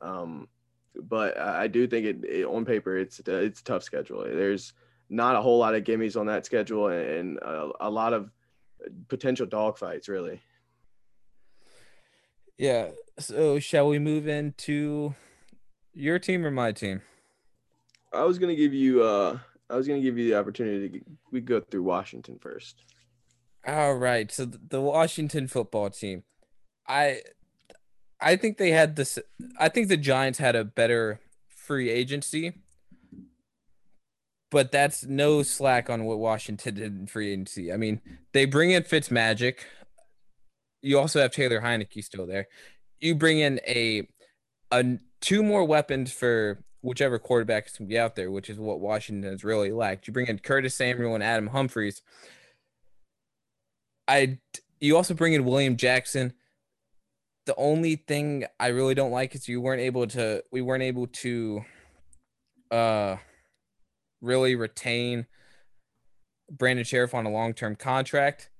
[0.00, 0.48] Um,
[0.94, 4.24] but I do think it, it, on paper it's it's a tough schedule.
[4.24, 4.72] There's
[5.10, 8.30] not a whole lot of gimmies on that schedule and a, a lot of
[9.08, 10.40] potential dogfights, really.
[12.58, 12.88] Yeah.
[13.18, 15.14] So shall we move into
[15.94, 17.02] your team or my team?
[18.12, 19.38] I was gonna give you uh
[19.70, 22.82] I was gonna give you the opportunity to we go through Washington first.
[23.66, 24.30] All right.
[24.30, 26.24] So the Washington football team.
[26.86, 27.22] I
[28.20, 29.18] I think they had this
[29.58, 32.54] I think the Giants had a better free agency.
[34.50, 37.70] But that's no slack on what Washington did in free agency.
[37.70, 38.00] I mean,
[38.32, 39.66] they bring in Fitz Magic.
[40.82, 42.48] You also have Taylor Heinicke still there.
[43.00, 44.08] You bring in a
[44.70, 48.58] a two more weapons for whichever quarterback is going to be out there, which is
[48.58, 50.06] what Washington has really lacked.
[50.06, 52.02] You bring in Curtis Samuel and Adam Humphries.
[54.06, 54.38] I
[54.80, 56.32] you also bring in William Jackson.
[57.46, 61.06] The only thing I really don't like is you weren't able to we weren't able
[61.06, 61.64] to
[62.70, 63.16] uh
[64.20, 65.26] really retain
[66.50, 68.50] Brandon Scherff on a long-term contract.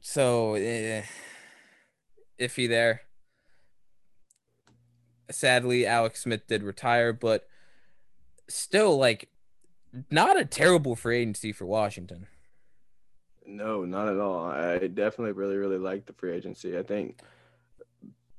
[0.00, 1.02] So eh,
[2.38, 3.02] iffy there
[5.32, 7.46] sadly, Alex Smith did retire, but
[8.48, 9.28] still, like,
[10.10, 12.26] not a terrible free agency for Washington.
[13.46, 14.44] No, not at all.
[14.44, 16.78] I definitely really, really like the free agency.
[16.78, 17.20] I think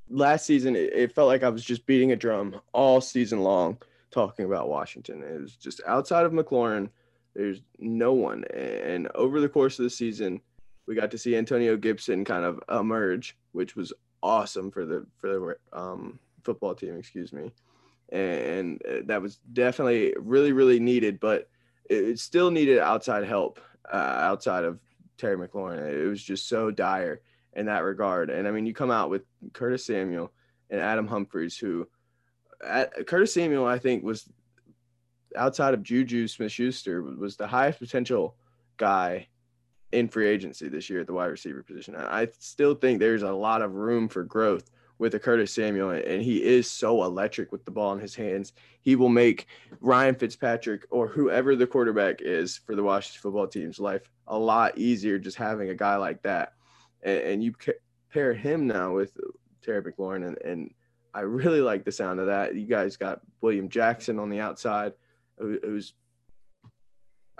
[0.10, 3.78] last season it, felt like I was just beating a drum all season long
[4.12, 5.24] talking about Washington.
[5.24, 6.90] It was just outside of McLaurin,
[7.34, 8.46] there's no one.
[8.54, 10.42] And over the course of the season,
[10.88, 15.28] we got to see Antonio Gibson kind of emerge, which was awesome for the for
[15.28, 17.52] the um football team, excuse me.
[18.12, 21.50] And uh, that was definitely really, really needed, but
[21.90, 23.60] it still needed outside help
[23.92, 24.80] uh, outside of
[25.18, 25.94] Terry McLaurin.
[25.94, 27.22] It was just so dire
[27.54, 28.30] in that regard.
[28.30, 29.24] And I mean, you come out with
[29.54, 30.32] Curtis Samuel
[30.70, 31.88] and Adam Humphries, who
[32.66, 34.30] at, Curtis Samuel, I think, was
[35.36, 38.36] outside of Juju Smith Schuster, was the highest potential
[38.78, 39.28] guy
[39.92, 41.96] in free agency this year at the wide receiver position.
[41.96, 46.22] I still think there's a lot of room for growth with a Curtis Samuel, and
[46.22, 48.54] he is so electric with the ball in his hands.
[48.82, 49.48] He will make
[49.80, 54.78] Ryan Fitzpatrick or whoever the quarterback is for the Washington football team's life a lot
[54.78, 56.54] easier just having a guy like that.
[57.02, 57.56] And, and you
[58.14, 59.18] pair him now with
[59.64, 60.74] Terry McLaurin, and, and
[61.14, 62.56] I really like the sound of that.
[62.56, 64.94] You guys got William Jackson on the outside,
[65.38, 65.94] who's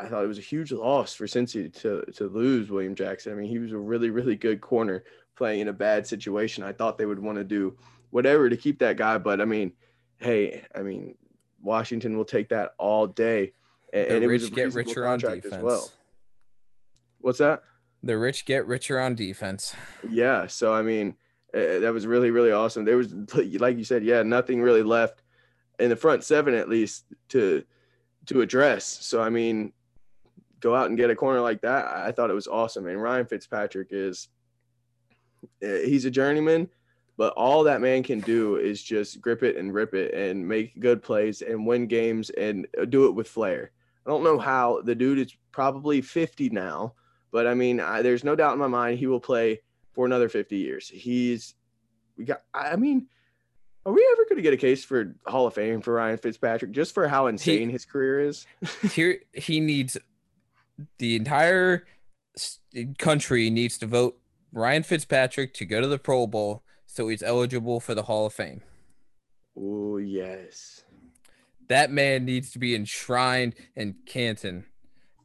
[0.02, 3.32] I thought it was a huge loss for Cincy to to lose William Jackson.
[3.32, 5.04] I mean, he was a really really good corner
[5.36, 6.64] playing in a bad situation.
[6.64, 7.78] I thought they would want to do
[8.10, 9.74] whatever to keep that guy, but I mean,
[10.18, 11.16] hey, I mean,
[11.62, 13.54] Washington will take that all day,
[13.94, 15.90] and, and it was a get richer on defense as well.
[17.20, 17.64] What's that?
[18.04, 19.76] The rich get richer on defense.
[20.10, 21.16] Yeah, so I mean,
[21.54, 22.86] uh, that was really really awesome.
[22.86, 25.22] There was, like you said, yeah, nothing really left
[25.80, 27.64] in the front seven at least to
[28.28, 28.86] to address.
[28.86, 29.74] So I mean,
[30.62, 32.88] go out and get a corner like that, I thought it was awesome.
[32.88, 34.30] And Ryan Fitzpatrick is
[35.62, 36.70] eh, he's a journeyman,
[37.18, 40.80] but all that man can do is just grip it and rip it and make
[40.80, 43.72] good plays and win games and do it with flair.
[44.06, 46.94] I don't know how the dude is probably 50 now,
[47.32, 49.62] but I mean, I, there's no doubt in my mind he will play
[49.94, 50.88] for another 50 years.
[50.88, 51.56] He's
[52.18, 53.08] we got I mean,
[53.86, 56.72] are we ever going to get a case for Hall of Fame for Ryan Fitzpatrick
[56.72, 58.46] just for how insane he, his career is?
[58.94, 59.98] here he needs
[60.98, 61.86] the entire
[62.98, 64.18] country needs to vote
[64.54, 68.34] Ryan Fitzpatrick to go to the Pro Bowl so he's eligible for the Hall of
[68.34, 68.62] Fame.
[69.58, 70.84] Oh, yes.
[71.70, 74.66] That man needs to be enshrined in Canton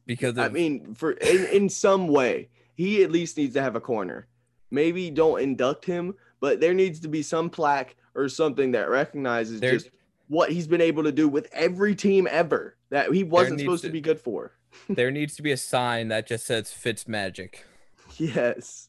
[0.05, 3.75] because of, I mean, for in, in some way, he at least needs to have
[3.75, 4.27] a corner.
[4.71, 9.59] Maybe don't induct him, but there needs to be some plaque or something that recognizes
[9.59, 9.89] there, just
[10.27, 13.89] what he's been able to do with every team ever that he wasn't supposed to,
[13.89, 14.53] to be good for.
[14.89, 17.65] There needs to be a sign that just says Fitz Magic.
[18.17, 18.87] Yes.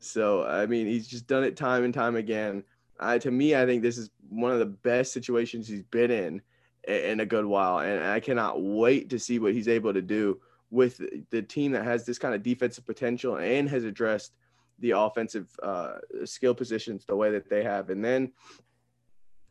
[0.00, 2.64] So I mean, he's just done it time and time again.
[2.98, 6.42] I, to me, I think this is one of the best situations he's been in
[6.86, 10.40] in a good while, and I cannot wait to see what he's able to do
[10.70, 11.00] with
[11.30, 14.32] the team that has this kind of defensive potential and has addressed
[14.78, 17.90] the offensive uh, skill positions the way that they have.
[17.90, 18.32] And then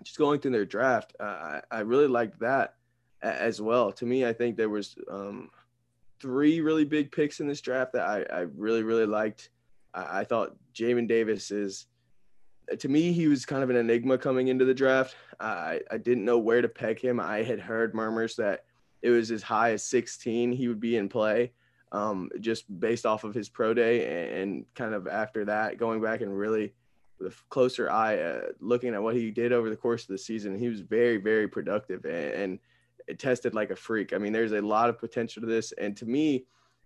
[0.04, 2.76] just going through their draft, uh, I, I really liked that
[3.22, 3.91] as well.
[3.93, 5.49] To me, I think there was um,
[6.19, 9.49] three really big picks in this draft that I, I really, really liked.
[9.93, 11.88] I, I thought Jamin Davis is,
[12.78, 15.15] to me, he was kind of an enigma coming into the draft.
[15.39, 17.19] I, I didn't know where to peg him.
[17.19, 18.65] I had heard murmurs that
[19.01, 21.51] it was as high as 16 he would be in play
[21.91, 26.22] um, just based off of his pro day and, kind of after that going back
[26.22, 26.74] and really
[27.26, 30.57] a closer eye uh, looking at what he did over the course of the season
[30.57, 32.59] he was very very productive and, and
[33.18, 36.06] tested like a freak i mean there's a lot of potential to this and to
[36.06, 36.45] me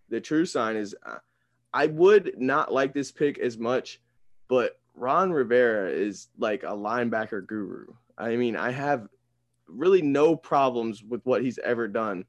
[0.09, 1.17] the true sign is uh,
[1.73, 4.01] i would not like this pick as much
[4.47, 7.85] but ron rivera is like a linebacker guru
[8.17, 9.07] i mean i have
[9.67, 12.23] really no problems with what he's ever done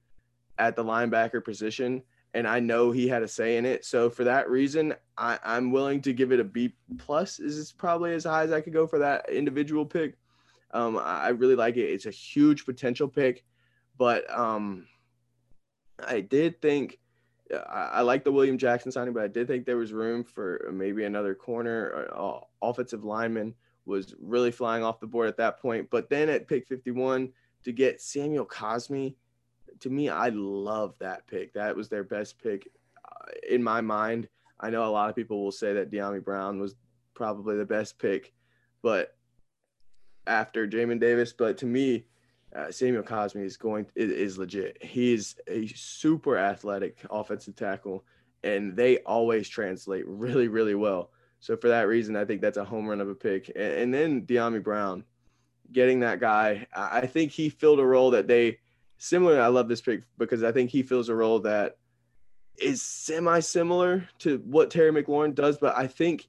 [0.58, 2.02] at the linebacker position
[2.36, 3.86] and I know he had a say in it.
[3.86, 7.38] So for that reason, I, I'm willing to give it a B plus.
[7.38, 10.18] Is probably as high as I could go for that individual pick.
[10.72, 11.88] Um, I really like it.
[11.90, 13.45] It's a huge potential pick,
[13.98, 14.86] but um,
[16.06, 16.98] I did think
[17.68, 21.04] I, like the William Jackson signing, but I did think there was room for maybe
[21.04, 25.88] another corner or uh, offensive lineman was really flying off the board at that point.
[25.90, 27.32] But then at pick 51
[27.64, 29.14] to get Samuel Cosmi,
[29.80, 31.52] to me, I love that pick.
[31.54, 32.68] That was their best pick
[33.04, 34.28] uh, in my mind.
[34.58, 36.74] I know a lot of people will say that Dyami Brown was
[37.14, 38.32] probably the best pick,
[38.82, 39.14] but
[40.26, 42.06] after Jamin Davis, but to me,
[42.54, 44.82] uh, Samuel Cosmi is going is, is legit.
[44.82, 48.04] He's a super athletic offensive tackle,
[48.44, 51.10] and they always translate really, really well.
[51.40, 53.50] So for that reason, I think that's a home run of a pick.
[53.54, 55.04] And, and then Dyami Brown,
[55.72, 58.58] getting that guy, I think he filled a role that they
[58.98, 59.40] similar.
[59.40, 61.76] I love this pick because I think he fills a role that
[62.58, 65.58] is semi similar to what Terry McLaurin does.
[65.58, 66.28] But I think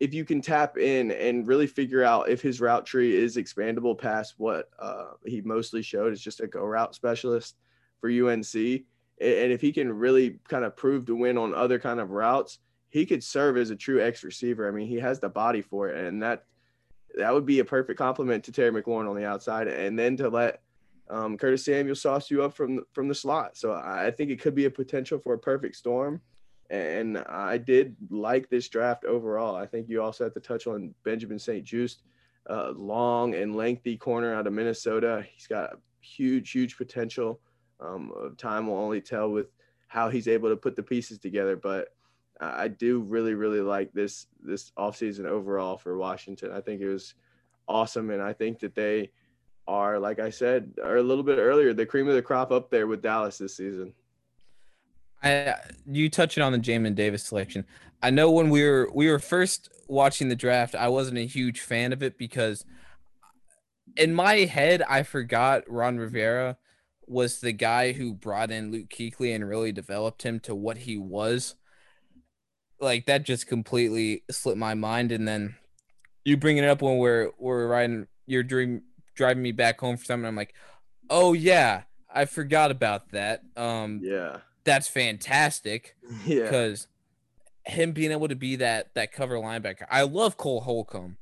[0.00, 3.96] if you can tap in and really figure out if his route tree is expandable
[3.96, 7.56] past what uh, he mostly showed is just a go route specialist
[8.00, 12.00] for UNC, and if he can really kind of prove to win on other kind
[12.00, 14.66] of routes, he could serve as a true X receiver.
[14.66, 16.44] I mean, he has the body for it, and that
[17.16, 19.68] that would be a perfect complement to Terry McLaurin on the outside.
[19.68, 20.62] And then to let
[21.10, 23.56] um, Curtis Samuel sauce you up from from the slot.
[23.58, 26.22] So I think it could be a potential for a perfect storm.
[26.70, 29.56] And I did like this draft overall.
[29.56, 32.02] I think you also have to touch on Benjamin St-Juste,
[32.48, 35.26] uh, long and lengthy corner out of Minnesota.
[35.34, 37.40] He's got huge, huge potential.
[37.80, 39.48] Um, time will only tell with
[39.88, 41.56] how he's able to put the pieces together.
[41.56, 41.88] But
[42.40, 46.52] I do really, really like this this offseason overall for Washington.
[46.52, 47.14] I think it was
[47.68, 49.10] awesome, and I think that they
[49.66, 52.70] are, like I said, or a little bit earlier, the cream of the crop up
[52.70, 53.92] there with Dallas this season.
[55.22, 55.54] I
[55.86, 57.64] you touching on the Jamin Davis selection.
[58.02, 61.60] I know when we were we were first watching the draft, I wasn't a huge
[61.60, 62.64] fan of it because
[63.96, 66.56] in my head I forgot Ron Rivera
[67.06, 70.96] was the guy who brought in Luke Kuechly and really developed him to what he
[70.96, 71.56] was.
[72.80, 75.12] Like that just completely slipped my mind.
[75.12, 75.56] And then
[76.24, 78.82] you bringing it up when we're we're riding your dream
[79.14, 80.26] driving me back home for something.
[80.26, 80.54] I'm like,
[81.10, 83.42] oh yeah, I forgot about that.
[83.56, 85.96] Um, yeah, that's fantastic.
[86.26, 86.86] Yeah, because
[87.64, 91.18] him being able to be that that cover linebacker, I love Cole Holcomb,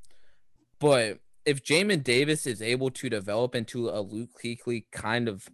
[0.80, 5.48] but if Jamin Davis is able to develop into a Luke Kuechly kind of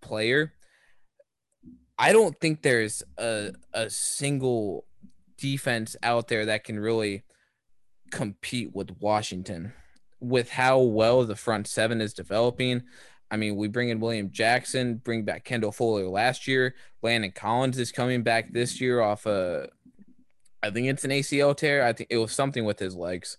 [0.00, 0.54] player,
[1.98, 4.86] I don't think there's a a single
[5.36, 7.22] defense out there that can really
[8.10, 9.72] compete with Washington
[10.20, 12.82] with how well the front seven is developing.
[13.30, 16.74] I mean, we bring in William Jackson, bring back Kendall Fuller last year.
[17.02, 19.68] Landon Collins is coming back this year off a,
[20.62, 21.84] I think it's an ACL tear.
[21.84, 23.38] I think it was something with his legs.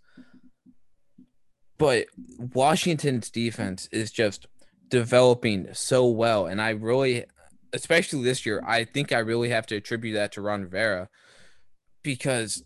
[1.77, 2.05] But
[2.37, 4.45] Washington's defense is just
[4.87, 6.45] developing so well.
[6.45, 7.25] And I really,
[7.73, 11.09] especially this year, I think I really have to attribute that to Ron Rivera
[12.03, 12.63] because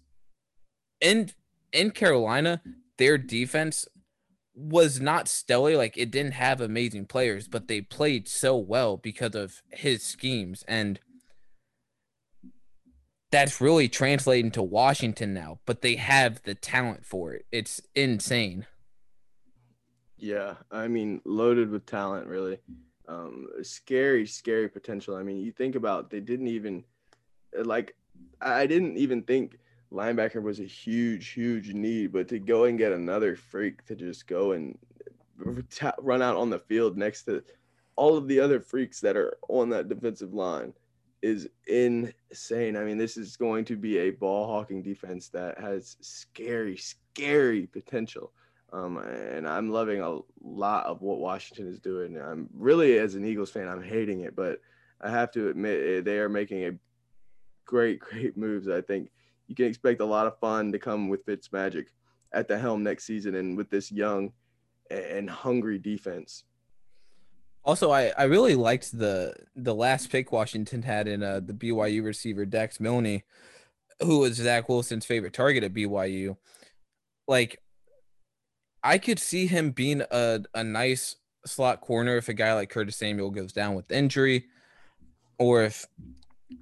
[1.02, 1.32] in
[1.72, 2.62] in Carolina,
[2.98, 3.88] their defense
[4.56, 5.76] was not stellar.
[5.76, 10.64] Like it didn't have amazing players, but they played so well because of his schemes.
[10.68, 11.00] And
[13.32, 17.46] that's really translating to Washington now, but they have the talent for it.
[17.52, 18.66] It's insane.
[20.18, 22.60] Yeah, I mean, loaded with talent, really.
[23.08, 25.16] Um, scary, scary potential.
[25.16, 26.84] I mean, you think about they didn't even
[27.64, 27.96] like.
[28.40, 29.60] I didn't even think
[29.96, 34.28] linebacker was a huge, huge need, but to go and get another freak to just
[34.28, 34.78] go and
[36.00, 37.44] run out on the field next to
[37.96, 40.74] all of the other freaks that are on that defensive line
[41.22, 42.76] is insane.
[42.76, 47.68] I mean, this is going to be a ball hawking defense that has scary, scary
[47.68, 48.32] potential.
[48.74, 52.18] Um, and I'm loving a lot of what Washington is doing.
[52.18, 54.60] I'm really, as an Eagles fan, I'm hating it, but
[55.02, 56.74] I have to admit eh, they are making a
[57.66, 58.68] great, great moves.
[58.68, 59.10] I think
[59.48, 61.88] you can expect a lot of fun to come with Fitz Magic
[62.34, 64.32] at the helm next season and with this young
[64.92, 66.44] and hungry defense.
[67.64, 72.04] Also, I, I really liked the the last pick Washington had in uh, the BYU
[72.04, 73.24] receiver Dax Milne,
[74.04, 76.38] who was Zach Wilson's favorite target at BYU.
[77.28, 77.60] Like,
[78.84, 81.16] I could see him being a, a nice
[81.48, 84.46] slot corner if a guy like Curtis Samuel goes down with injury,
[85.40, 85.88] or if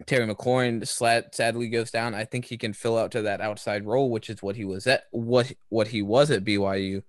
[0.06, 0.86] Terry McLaurin
[1.34, 2.14] sadly goes down.
[2.14, 4.88] I think he can fill out to that outside role, which is what he was
[4.88, 7.04] at what what he was at BYU.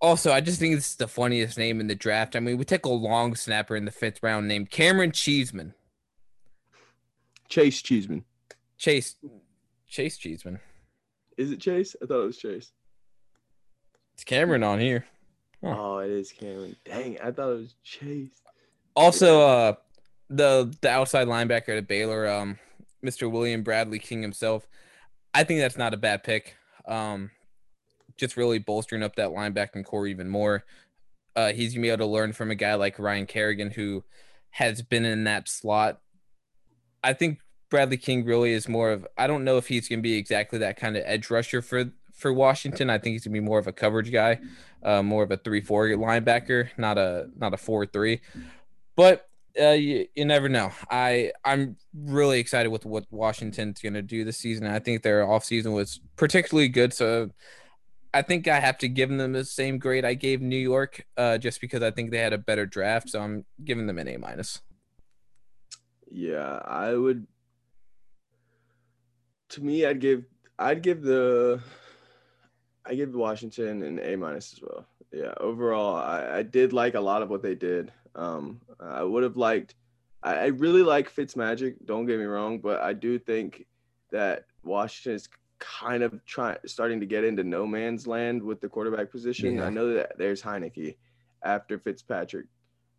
[0.00, 2.36] Also, I just think this is the funniest name in the draft.
[2.36, 5.74] I mean, we take a long snapper in the fifth round named Camaron Cheeseman.
[7.48, 8.24] Chase Cheeseman.
[8.76, 9.16] Chase
[9.88, 10.60] Chase Cheeseman.
[11.36, 11.94] Is it Chase?
[12.02, 12.72] I thought it was Chase.
[14.14, 15.06] It's Camaron on here.
[15.62, 15.74] Huh.
[15.78, 16.74] Oh, it is Camaron.
[16.84, 18.40] Dang, I thought it was Chase.
[18.94, 19.74] Also, uh
[20.28, 22.58] the the outside linebacker at Baylor, um,
[23.04, 23.30] Mr.
[23.30, 24.66] William Bradley King himself.
[25.34, 26.56] I think that's not a bad pick.
[26.86, 27.30] Um,
[28.16, 30.64] just really bolstering up that linebacking corps even more.
[31.34, 34.04] Uh, he's gonna be able to learn from a guy like Ryan Kerrigan who
[34.50, 36.00] has been in that slot.
[37.04, 40.14] I think Bradley King really is more of I don't know if he's gonna be
[40.14, 42.88] exactly that kind of edge rusher for for Washington.
[42.88, 44.40] I think he's gonna be more of a coverage guy,
[44.82, 48.22] uh, more of a three four linebacker, not a not a four three.
[48.96, 49.28] But
[49.60, 50.70] uh, you, you never know.
[50.90, 54.66] I I'm really excited with what Washington's going to do this season.
[54.66, 56.92] I think their offseason was particularly good.
[56.92, 57.30] So
[58.12, 61.38] I think I have to give them the same grade I gave New York, uh,
[61.38, 63.10] just because I think they had a better draft.
[63.10, 64.60] So I'm giving them an A minus.
[66.10, 67.26] Yeah, I would.
[69.50, 70.24] To me, I'd give
[70.58, 71.60] I'd give the
[72.84, 74.86] I give Washington an A minus as well.
[75.12, 77.92] Yeah, overall, I, I did like a lot of what they did.
[78.16, 79.74] Um, I would have liked.
[80.22, 81.76] I, I really like Fitzmagic.
[81.84, 83.66] Don't get me wrong, but I do think
[84.10, 88.68] that Washington is kind of trying starting to get into no man's land with the
[88.68, 89.56] quarterback position.
[89.56, 89.66] Yeah.
[89.66, 90.96] I know that there's Heinicke
[91.44, 92.46] after Fitzpatrick,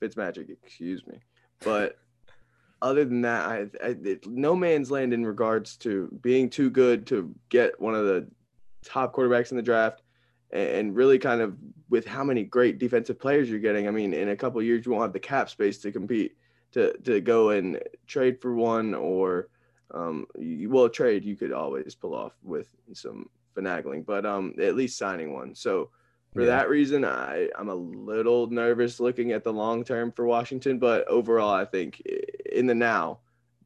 [0.02, 1.20] Fitzmagic, excuse me,
[1.62, 1.98] but
[2.82, 7.06] other than that, I, I it, no man's land in regards to being too good
[7.08, 8.28] to get one of the
[8.84, 10.02] top quarterbacks in the draft
[10.52, 11.56] and really kind of
[11.90, 13.88] with how many great defensive players you're getting.
[13.88, 16.38] I mean, in a couple years, you won't have the cap space to compete
[16.72, 19.50] to to go and trade for one or
[19.92, 21.24] um, you will trade.
[21.24, 25.56] You could always pull off with some finagling, but um, at least signing one.
[25.56, 25.90] So
[26.34, 26.48] for yeah.
[26.48, 31.08] that reason, I I'm a little nervous looking at the long term for Washington, but
[31.08, 32.02] overall, I think
[32.52, 33.20] in the now,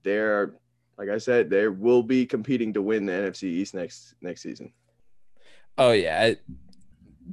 [0.03, 0.53] they're
[0.97, 4.71] like I said, they will be competing to win the NFC East next next season.
[5.77, 6.33] Oh yeah,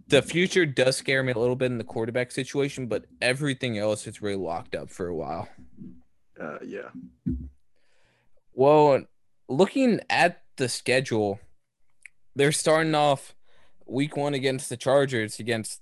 [0.06, 4.06] the future does scare me a little bit in the quarterback situation, but everything else
[4.06, 5.48] is really locked up for a while.
[6.40, 6.88] Uh, yeah.
[8.52, 9.02] Well,
[9.48, 11.40] looking at the schedule,
[12.36, 13.34] they're starting off
[13.86, 15.80] week one against the Chargers against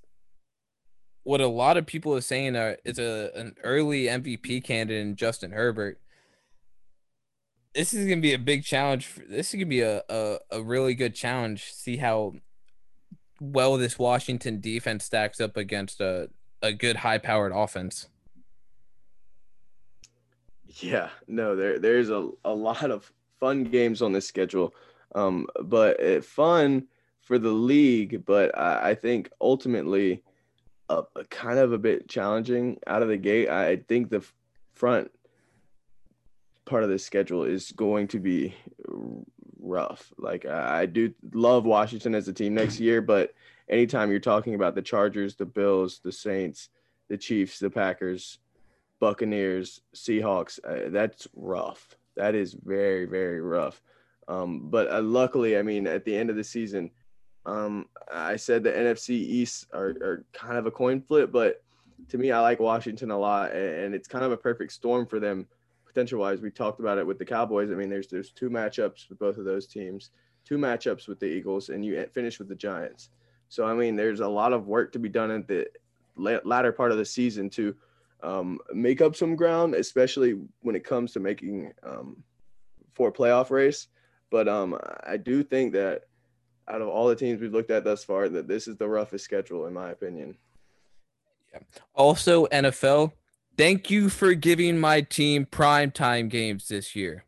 [1.25, 5.17] what a lot of people are saying are, is a an early MVP candidate in
[5.17, 6.01] Justin Herbert.
[7.75, 9.07] This is gonna be a big challenge.
[9.07, 11.73] For, this is gonna be a, a, a really good challenge.
[11.73, 12.35] See how
[13.41, 16.31] well this Washington defense stacks up against a,
[16.63, 18.09] a good high powered offense.
[20.67, 23.11] Yeah, no, there there's a, a lot of
[23.41, 24.75] fun games on this schedule.
[25.15, 26.87] Um, but it, fun
[27.23, 30.23] for the league, but I, I think ultimately
[30.89, 33.49] uh, kind of a bit challenging out of the gate.
[33.49, 34.25] I think the
[34.75, 35.11] front
[36.65, 38.55] part of the schedule is going to be
[39.61, 40.13] rough.
[40.19, 43.33] Like I, I do love Washington as a team next year, but
[43.69, 46.69] anytime you're talking about the Chargers, the Bills, the Saints,
[47.09, 48.39] the Chiefs, the Packers,
[49.01, 51.97] Buccaneers, Seahawks, uh, that's rough.
[52.17, 53.81] That is very very rough.
[54.29, 56.91] Um, but uh, luckily, I mean, at the end of the season,
[57.45, 61.63] um, I said the NFC East are, are kind of a coin flip, but
[62.09, 65.21] to me, I like Washington a lot, and it's kind of a perfect storm for
[65.21, 65.47] them
[65.97, 66.43] potential wise.
[66.43, 67.71] We talked about it with the Cowboys.
[67.71, 70.11] I mean, there's there's two matchups with both of those teams,
[70.45, 73.09] two matchups with the Eagles, and you finish with the Giants.
[73.49, 75.67] So I mean, there's a lot of work to be done at the
[76.17, 77.75] latter part of the season to
[78.23, 82.23] um, make up some ground, especially when it comes to making um,
[82.93, 83.89] for a playoff race.
[84.31, 86.03] But um, I do think that
[86.69, 89.25] out of all the teams we've looked at thus far, that this is the roughest
[89.25, 90.37] schedule in my opinion.
[91.55, 91.61] Yeah.
[91.95, 93.13] Also, NFL,
[93.57, 97.25] thank you for giving my team prime time games this year.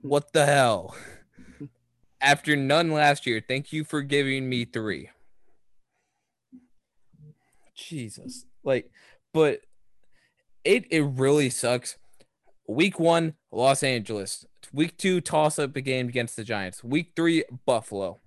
[0.00, 0.96] What the hell?
[2.20, 5.10] After none last year, thank you for giving me three.
[7.74, 8.46] Jesus.
[8.64, 8.90] Like,
[9.32, 9.60] but
[10.64, 11.96] it it really sucks.
[12.68, 14.46] Week one, Los Angeles.
[14.72, 16.82] Week two, toss up a game against the Giants.
[16.84, 18.20] Week three, Buffalo.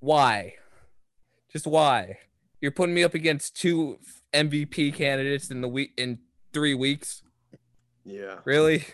[0.00, 0.54] Why?
[1.52, 2.18] Just why?
[2.60, 3.98] You're putting me up against two
[4.32, 6.18] MVP candidates in the week in
[6.52, 7.22] three weeks.
[8.04, 8.36] Yeah.
[8.44, 8.84] Really?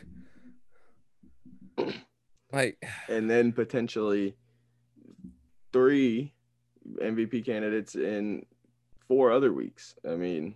[2.52, 4.36] like and then potentially
[5.72, 6.32] three
[7.02, 8.46] MVP candidates in
[9.08, 9.96] four other weeks.
[10.08, 10.54] I mean,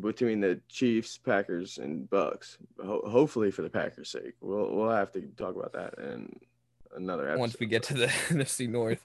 [0.00, 2.56] between the Chiefs, Packers, and Bucs.
[2.84, 6.34] Ho- hopefully, for the Packers' sake, we'll we'll have to talk about that in
[6.96, 7.40] another episode.
[7.40, 9.04] Once we get to the NFC North,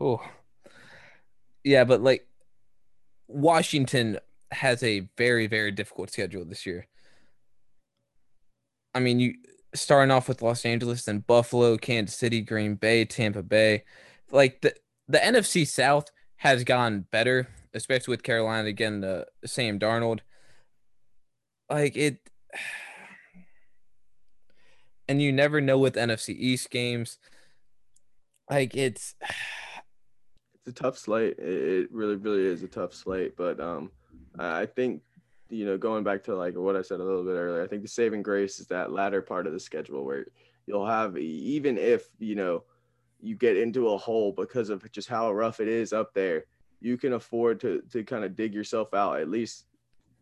[0.00, 0.20] oh,
[1.62, 2.26] yeah, but like
[3.34, 4.18] Washington
[4.52, 6.86] has a very very difficult schedule this year.
[8.94, 9.34] I mean, you
[9.74, 13.84] starting off with Los Angeles, then Buffalo, Kansas City, Green Bay, Tampa Bay.
[14.30, 14.74] Like the
[15.08, 16.06] the NFC South
[16.36, 20.20] has gone better, especially with Carolina again, the Sam Darnold.
[21.68, 22.18] Like it
[25.08, 27.18] and you never know with NFC East games.
[28.48, 29.16] Like it's
[30.66, 31.38] it's a tough slate.
[31.38, 33.36] It really, really is a tough slate.
[33.36, 33.90] But um
[34.38, 35.02] I think
[35.50, 37.82] you know, going back to like what I said a little bit earlier, I think
[37.82, 40.26] the saving grace is that latter part of the schedule where
[40.66, 42.64] you'll have even if, you know,
[43.20, 46.44] you get into a hole because of just how rough it is up there,
[46.80, 49.66] you can afford to to kind of dig yourself out at least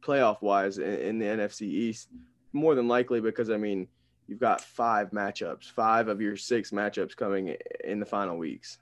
[0.03, 2.09] playoff wise in, in the NFC East.
[2.53, 3.86] More than likely because I mean
[4.26, 8.78] you've got five matchups, five of your six matchups coming in the final weeks.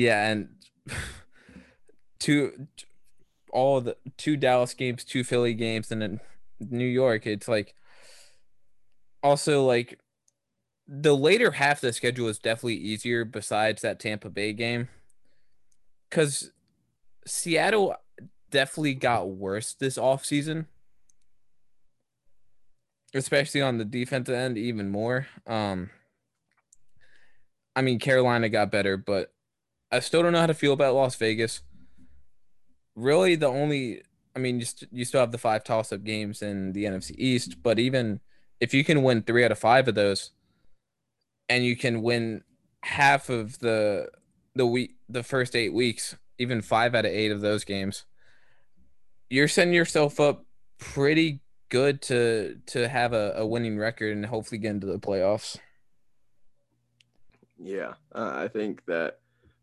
[0.00, 0.48] Yeah, and
[2.18, 2.68] two
[3.52, 6.20] all the two Dallas games, two Philly games, and then
[6.58, 7.26] New York.
[7.26, 7.74] It's like
[9.22, 9.98] also like
[10.88, 14.88] the later half of the schedule is definitely easier besides that Tampa Bay game
[16.08, 16.50] because
[17.26, 17.94] Seattle
[18.50, 20.64] definitely got worse this offseason,
[23.14, 25.26] especially on the defensive end, even more.
[25.46, 25.90] Um,
[27.76, 29.32] I mean, Carolina got better, but
[29.92, 31.62] I still don't know how to feel about Las Vegas.
[32.94, 34.02] Really, the only,
[34.36, 37.14] I mean, you, st- you still have the five toss up games in the NFC
[37.16, 38.20] East, but even
[38.60, 40.30] if you can win three out of five of those,
[41.48, 42.44] and you can win
[42.82, 44.08] half of the
[44.54, 48.04] the week the first eight weeks, even five out of eight of those games,
[49.28, 50.44] you're setting yourself up
[50.78, 55.58] pretty good to to have a, a winning record and hopefully get into the playoffs.
[57.58, 59.19] Yeah, uh, I think that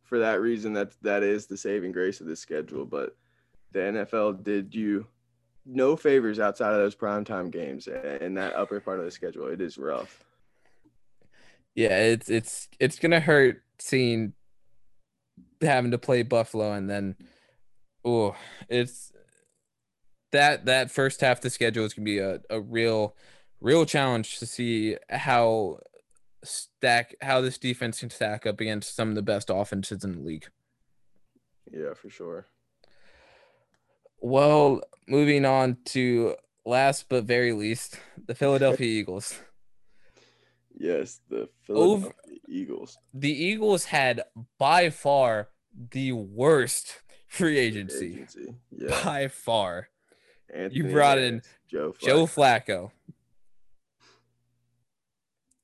[0.08, 2.86] for that reason that that is the saving grace of this schedule.
[2.86, 3.16] But
[3.74, 5.05] the NFL did you
[5.66, 9.47] no favors outside of those primetime games and that upper part of the schedule.
[9.47, 10.24] It is rough.
[11.76, 14.34] Yeah, it's it's it's gonna hurt seeing
[15.62, 17.16] having to play Buffalo and then
[18.05, 18.36] oh
[18.70, 19.12] it's
[20.32, 23.16] that that first half of the schedule is gonna be a, a real
[23.60, 25.80] real challenge to see how
[26.44, 30.22] stack how this defense can stack up against some of the best offenses in the
[30.22, 30.48] league.
[31.72, 32.48] Yeah, for sure.
[34.20, 36.36] Well, moving on to
[36.66, 39.40] last but very least, the Philadelphia Eagles.
[40.80, 42.16] Yes, the Philadelphia Over,
[42.48, 42.98] Eagles.
[43.14, 44.24] The Eagles had
[44.60, 45.50] by far
[45.92, 48.14] the worst free agency.
[48.14, 48.56] agency.
[48.72, 49.04] Yeah.
[49.04, 49.90] By far.
[50.54, 52.06] Anthony you brought in Joe Flacco.
[52.06, 52.92] Joe Flacco.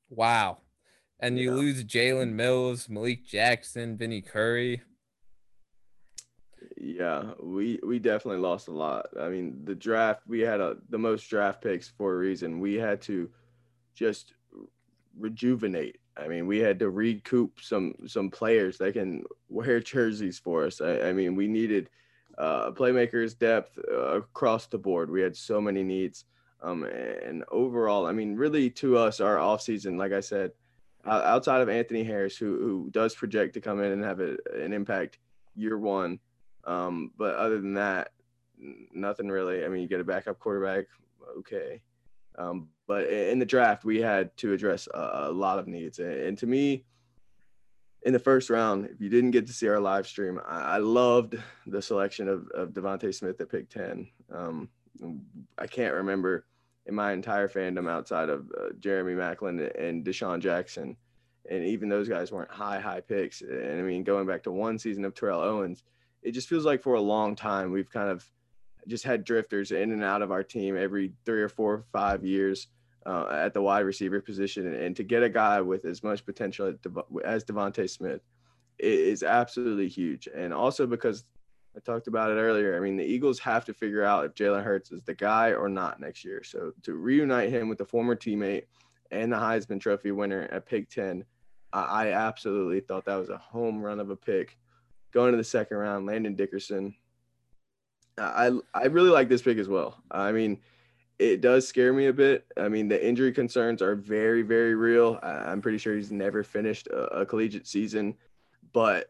[0.10, 0.58] Wow.
[1.24, 1.56] And you yeah.
[1.56, 4.82] lose Jalen Mills, Malik Jackson, Vinny Curry.
[6.76, 9.06] Yeah, we we definitely lost a lot.
[9.18, 12.60] I mean, the draft we had a, the most draft picks for a reason.
[12.60, 13.30] We had to
[13.96, 14.34] just
[15.18, 15.98] rejuvenate.
[16.18, 20.82] I mean, we had to recoup some some players that can wear jerseys for us.
[20.82, 21.90] I, I mean, we needed
[22.38, 25.10] uh, playmakers depth uh, across the board.
[25.10, 26.26] We had so many needs.
[26.62, 30.52] Um, and overall, I mean, really to us, our offseason, like I said,
[31.06, 34.74] outside of Anthony Harris, who, who does project to come in and have a, an
[34.74, 35.20] impact
[35.56, 36.20] year one.
[36.66, 38.12] Um, but other than that,
[38.94, 39.66] nothing really.
[39.66, 40.86] I mean, you get a backup quarterback,
[41.40, 41.82] okay.
[42.38, 46.00] Um, but in the draft, we had to address a, a lot of needs.
[46.00, 46.86] And to me,
[48.04, 50.78] in the first round, if you didn't get to see our live stream, I, I
[50.78, 51.36] loved
[51.68, 54.08] the selection of, of DeVonta Smith at pick 10.
[54.34, 54.70] Um,
[55.58, 56.46] I can't remember
[56.86, 60.98] in my entire fandom outside of uh, Jeremy Maclin and DeSean Jackson.
[61.50, 63.42] And even those guys weren't high, high picks.
[63.42, 65.84] And I mean, going back to one season of Terrell Owens,
[66.22, 68.26] it just feels like for a long time we've kind of
[68.88, 72.24] just had drifters in and out of our team every three or four or five
[72.26, 72.68] years
[73.06, 74.68] uh, at the wide receiver position.
[74.68, 76.74] And, and, to get a guy with as much potential
[77.24, 78.22] as DeVonta Smith
[78.80, 80.28] is absolutely huge.
[80.34, 81.26] And also because
[81.76, 82.78] I talked about it earlier.
[82.78, 85.68] I mean, the Eagles have to figure out if Jalen Hurts is the guy or
[85.68, 86.44] not next year.
[86.44, 88.66] So to reunite him with the former teammate
[89.12, 91.26] and the Heisman Trophy winner at pick 10,
[91.74, 94.58] I, absolutely thought that was a home run of a pick.
[95.12, 96.94] Going to the second round, Landon Dickerson.
[98.18, 100.04] I I really like this pick as well.
[100.12, 100.60] I mean,
[101.18, 102.46] it does scare me a bit.
[102.58, 105.20] I mean, the injury concerns are very, very real.
[105.24, 108.16] I'm pretty sure he's never finished a, a collegiate season,
[108.72, 109.10] but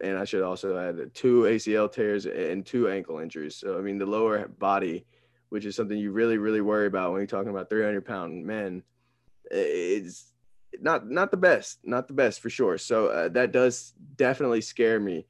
[0.00, 3.56] and I should also add two ACL tears and two ankle injuries.
[3.56, 5.04] So I mean, the lower body,
[5.50, 8.82] which is something you really really worry about when you're talking about 300 pound men,
[9.50, 10.32] is
[10.80, 12.78] not not the best, not the best for sure.
[12.78, 15.26] So uh, that does definitely scare me.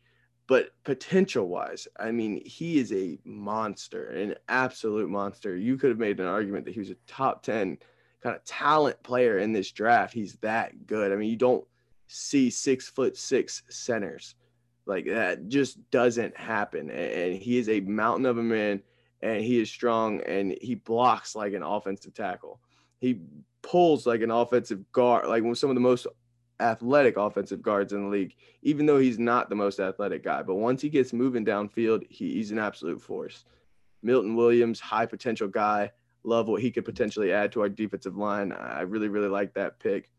[0.46, 5.54] But potential wise, I mean, he is a monster, an absolute monster.
[5.54, 7.76] You could have made an argument that he was a top 10
[8.22, 10.14] kind of talent player in this draft.
[10.14, 11.12] He's that good.
[11.12, 11.66] I mean, you don't
[12.08, 14.34] see six foot six centers.
[14.86, 16.90] Like that just doesn't happen.
[16.90, 18.82] And he is a mountain of a man
[19.22, 22.60] and he is strong and he blocks like an offensive tackle.
[23.00, 23.20] He
[23.62, 26.06] pulls like an offensive guard, like some of the most
[26.60, 30.42] athletic offensive guards in the league, even though he's not the most athletic guy.
[30.42, 33.44] But once he gets moving downfield, he, he's an absolute force.
[34.02, 35.90] Milton Williams, high potential guy.
[36.24, 38.52] Love what he could potentially add to our defensive line.
[38.52, 40.10] I really, really like that pick.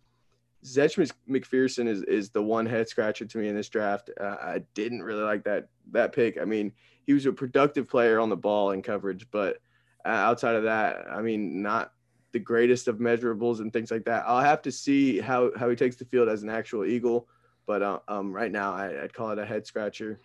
[0.65, 4.09] Zech McPherson is is the one head scratcher to me in this draft.
[4.19, 6.37] Uh, I didn't really like that that pick.
[6.39, 6.73] I mean,
[7.05, 9.57] he was a productive player on the ball and coverage, but
[10.05, 11.93] uh, outside of that, I mean, not
[12.31, 14.23] the greatest of measurables and things like that.
[14.27, 17.27] I'll have to see how how he takes the field as an actual Eagle,
[17.65, 20.19] but uh, um, right now I, would call it a head scratcher.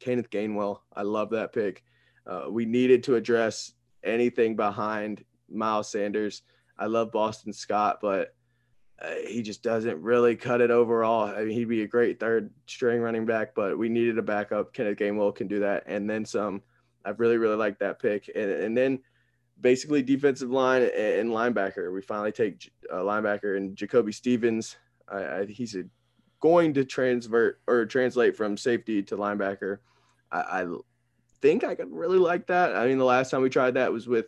[0.00, 1.84] Kenneth Gainwell, I love that pick.
[2.26, 3.72] Uh, we needed to address
[4.04, 6.42] anything behind Miles Sanders.
[6.78, 8.34] I love Boston Scott, but
[9.00, 11.24] uh, he just doesn't really cut it overall.
[11.24, 14.72] I mean, he'd be a great third string running back, but we needed a backup.
[14.72, 16.62] Kenneth Gainwell can do that, and then some.
[17.04, 19.00] I really, really like that pick, and and then
[19.60, 21.92] basically defensive line and linebacker.
[21.92, 24.76] We finally take a linebacker and Jacoby Stevens.
[25.08, 25.84] I, I, he's a,
[26.40, 29.78] going to transvert or translate from safety to linebacker.
[30.30, 30.66] I, I,
[31.40, 32.76] think I could really like that.
[32.76, 34.26] I mean, the last time we tried that was with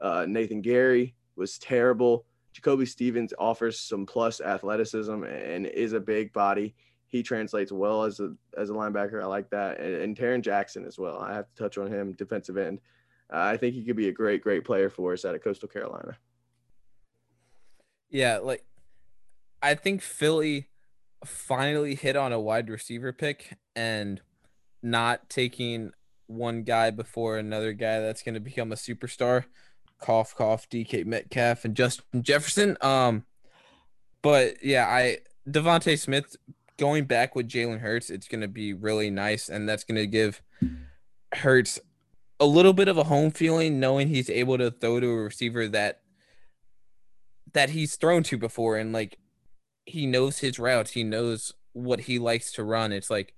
[0.00, 2.24] uh, Nathan Gerry Was terrible.
[2.58, 6.74] Jacoby Stevens offers some plus athleticism and is a big body.
[7.06, 9.22] He translates well as a as a linebacker.
[9.22, 11.20] I like that, and, and Tarron Jackson as well.
[11.20, 12.80] I have to touch on him, defensive end.
[13.32, 15.68] Uh, I think he could be a great, great player for us out of Coastal
[15.68, 16.18] Carolina.
[18.10, 18.64] Yeah, like
[19.62, 20.66] I think Philly
[21.24, 24.20] finally hit on a wide receiver pick and
[24.82, 25.92] not taking
[26.26, 29.44] one guy before another guy that's going to become a superstar
[30.00, 32.76] cough cough DK Metcalf and Justin Jefferson.
[32.80, 33.24] Um,
[34.22, 35.18] but yeah, I
[35.48, 36.36] DeVonta Smith
[36.78, 40.42] going back with Jalen Hurts, it's gonna be really nice, and that's gonna give
[41.34, 41.78] Hurts
[42.40, 45.68] a little bit of a home feeling, knowing he's able to throw to a receiver
[45.68, 46.00] that
[47.52, 49.18] that he's thrown to before, and like
[49.84, 52.92] he knows his routes, he knows what he likes to run.
[52.92, 53.34] It's like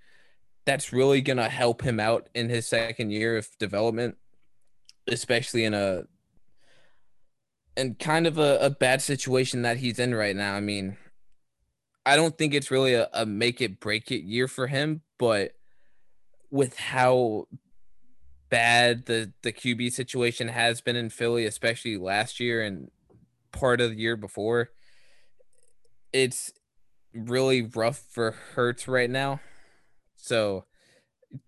[0.67, 4.17] that's really gonna help him out in his second year of development,
[5.09, 6.05] especially in a
[7.81, 10.55] and kind of a, a bad situation that he's in right now.
[10.55, 10.99] I mean,
[12.05, 15.53] I don't think it's really a, a make it break it year for him, but
[16.51, 17.47] with how
[18.51, 22.91] bad the the QB situation has been in Philly, especially last year and
[23.53, 24.71] part of the year before,
[26.13, 26.53] it's
[27.15, 29.41] really rough for Hurts right now.
[30.17, 30.65] So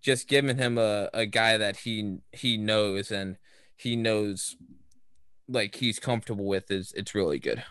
[0.01, 3.37] just giving him a, a guy that he he knows and
[3.75, 4.55] he knows
[5.47, 7.63] like he's comfortable with is it's really good.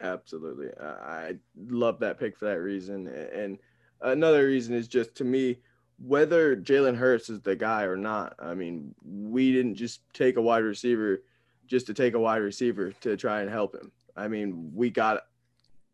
[0.00, 0.68] Absolutely.
[0.80, 1.36] I
[1.68, 3.06] love that pick for that reason.
[3.06, 3.58] And
[4.00, 5.58] another reason is just to me,
[5.98, 10.42] whether Jalen Hurts is the guy or not, I mean, we didn't just take a
[10.42, 11.22] wide receiver
[11.66, 13.92] just to take a wide receiver to try and help him.
[14.16, 15.22] I mean, we got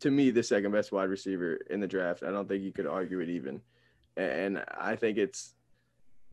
[0.00, 2.22] to me the second best wide receiver in the draft.
[2.22, 3.60] I don't think you could argue it even.
[4.16, 5.54] And I think it's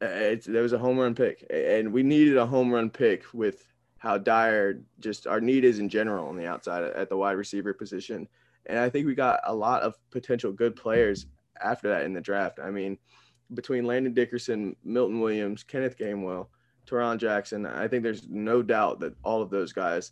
[0.05, 3.67] it's there was a home run pick and we needed a home run pick with
[3.97, 7.73] how dire just our need is in general on the outside at the wide receiver
[7.73, 8.27] position.
[8.67, 11.27] And I think we got a lot of potential good players
[11.61, 12.59] after that in the draft.
[12.59, 12.97] I mean,
[13.53, 16.47] between Landon Dickerson, Milton Williams, Kenneth Gainwell,
[16.87, 20.11] Tarron Jackson, I think there's no doubt that all of those guys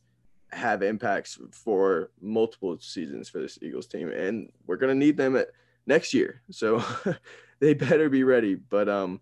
[0.51, 4.09] have impacts for multiple seasons for this Eagles team.
[4.09, 5.49] And we're going to need them at
[5.85, 6.41] next year.
[6.51, 6.83] So
[7.59, 8.55] they better be ready.
[8.55, 9.21] But um,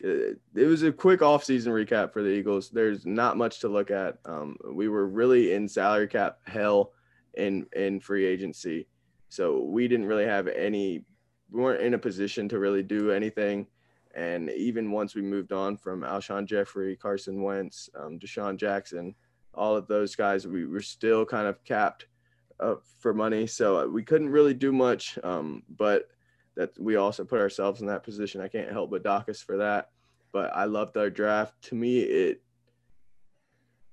[0.00, 2.70] it, was a quick offseason recap for the Eagles.
[2.70, 4.18] There's not much to look at.
[4.24, 6.92] Um, we were really in salary cap hell
[7.34, 8.88] in in free agency,
[9.28, 11.04] so we didn't really have any.
[11.50, 13.66] We weren't in a position to really do anything.
[14.14, 19.14] And even once we moved on from Alshon Jeffery, Carson Wentz, um, DeSean Jackson,
[19.54, 22.06] all of those guys, we were still kind of capped
[22.60, 23.46] uh, for money.
[23.46, 25.18] So we couldn't really do much.
[25.24, 26.08] Um, but
[26.54, 28.40] that we also put ourselves in that position.
[28.40, 29.90] I can't help but dock us for that.
[30.32, 31.60] But I loved our draft.
[31.64, 32.42] To me, it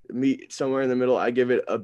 [0.08, 1.16] me somewhere in the middle.
[1.16, 1.82] I give it a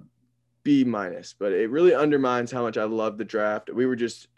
[0.62, 3.70] B minus, but it really undermines how much I love the draft.
[3.72, 4.28] We were just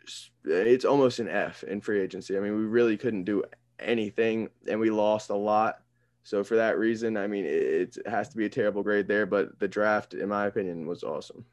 [0.44, 2.36] it's almost an F in free agency.
[2.36, 3.44] I mean, we really couldn't do
[3.78, 5.80] anything, and we lost a lot.
[6.24, 9.24] So for that reason, I mean, it, it has to be a terrible grade there.
[9.24, 11.44] But the draft, in my opinion, was awesome.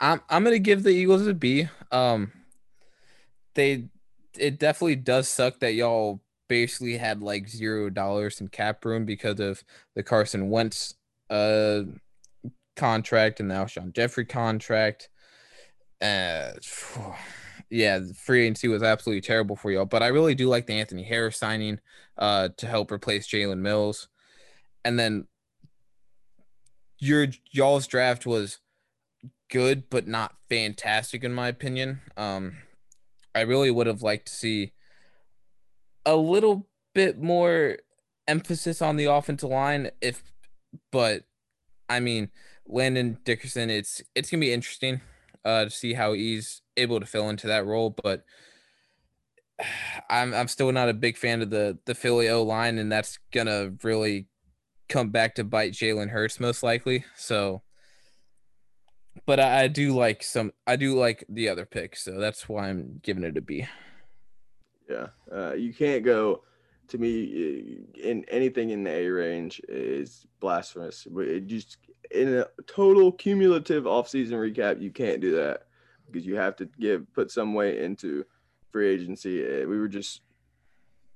[0.00, 1.68] I'm I'm gonna give the Eagles a B.
[1.90, 2.32] Um,
[3.58, 3.84] they
[4.38, 9.40] it definitely does suck that y'all basically had like zero dollars in cap room because
[9.40, 10.94] of the Carson Wentz
[11.28, 11.82] uh
[12.76, 15.08] contract and the Alshon Jeffery contract.
[16.00, 16.52] Uh,
[17.70, 19.84] yeah, free agency was absolutely terrible for y'all.
[19.84, 21.80] But I really do like the Anthony Harris signing
[22.16, 24.08] uh to help replace Jalen Mills.
[24.84, 25.26] And then
[26.98, 28.58] your y'all's draft was
[29.50, 32.00] good but not fantastic in my opinion.
[32.16, 32.58] Um
[33.38, 34.72] I really would have liked to see
[36.04, 37.78] a little bit more
[38.26, 40.22] emphasis on the offensive line if
[40.90, 41.22] but
[41.88, 42.30] I mean
[42.66, 45.00] Landon Dickerson it's it's going to be interesting
[45.44, 48.24] uh to see how he's able to fill into that role but
[50.10, 53.18] I'm I'm still not a big fan of the the Philly O line and that's
[53.32, 54.26] going to really
[54.88, 57.62] come back to bite Jalen Hurts most likely so
[59.26, 60.52] but I, I, do like some.
[60.66, 63.66] I do like the other picks, so that's why I'm giving it a B.
[64.88, 66.42] Yeah, uh, you can't go.
[66.88, 71.06] To me, in anything in the A range is blasphemous.
[71.18, 71.76] It just
[72.10, 75.64] in a total cumulative offseason recap, you can't do that
[76.06, 78.24] because you have to give put some weight into
[78.70, 79.44] free agency.
[79.44, 80.22] Uh, we were just,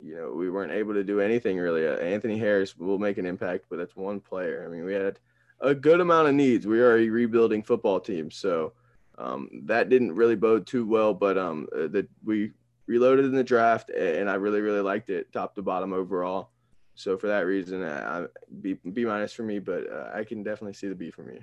[0.01, 1.87] you know, we weren't able to do anything really.
[1.87, 4.65] Uh, Anthony Harris will make an impact, but that's one player.
[4.67, 5.19] I mean, we had
[5.63, 6.67] a good amount of needs.
[6.67, 8.73] We are a rebuilding football team, so
[9.17, 11.15] um, that didn't really bode too well.
[11.15, 12.51] But um, uh, that we
[12.87, 16.51] reloaded in the draft, and I really really liked it, top to bottom overall.
[16.95, 18.27] So for that reason, I,
[18.61, 21.39] B B minus for me, but uh, I can definitely see the B for me.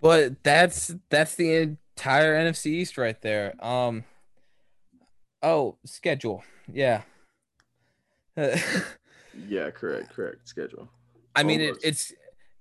[0.00, 3.54] But that's that's the entire NFC East right there.
[3.64, 4.04] Um.
[5.42, 6.42] Oh, schedule.
[6.70, 7.02] Yeah.
[8.36, 10.46] yeah, correct, correct.
[10.48, 10.88] Schedule.
[11.40, 12.12] I mean, it, it's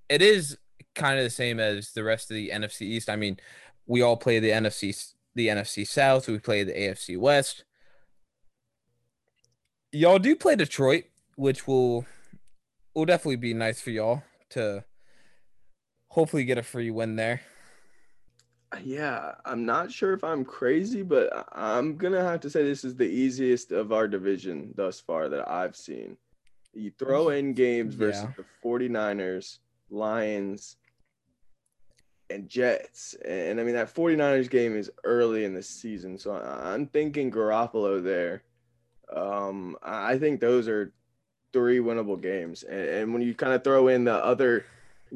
[0.07, 0.57] it is
[0.95, 3.09] kind of the same as the rest of the NFC East.
[3.09, 3.38] I mean,
[3.86, 6.27] we all play the NFC the NFC South.
[6.27, 7.63] We play the AFC West.
[9.91, 11.05] Y'all do play Detroit,
[11.36, 12.05] which will
[12.93, 14.84] will definitely be nice for y'all to
[16.09, 17.41] hopefully get a free win there.
[18.84, 22.95] Yeah, I'm not sure if I'm crazy, but I'm gonna have to say this is
[22.95, 26.17] the easiest of our division thus far that I've seen.
[26.80, 28.32] You throw in games versus yeah.
[28.38, 29.59] the 49ers,
[29.89, 30.77] Lions,
[32.30, 33.15] and Jets.
[33.25, 36.17] And I mean, that 49ers game is early in the season.
[36.17, 38.43] So I'm thinking Garoppolo there.
[39.13, 40.93] Um, I think those are
[41.51, 42.63] three winnable games.
[42.63, 44.65] And, and when you kind of throw in the other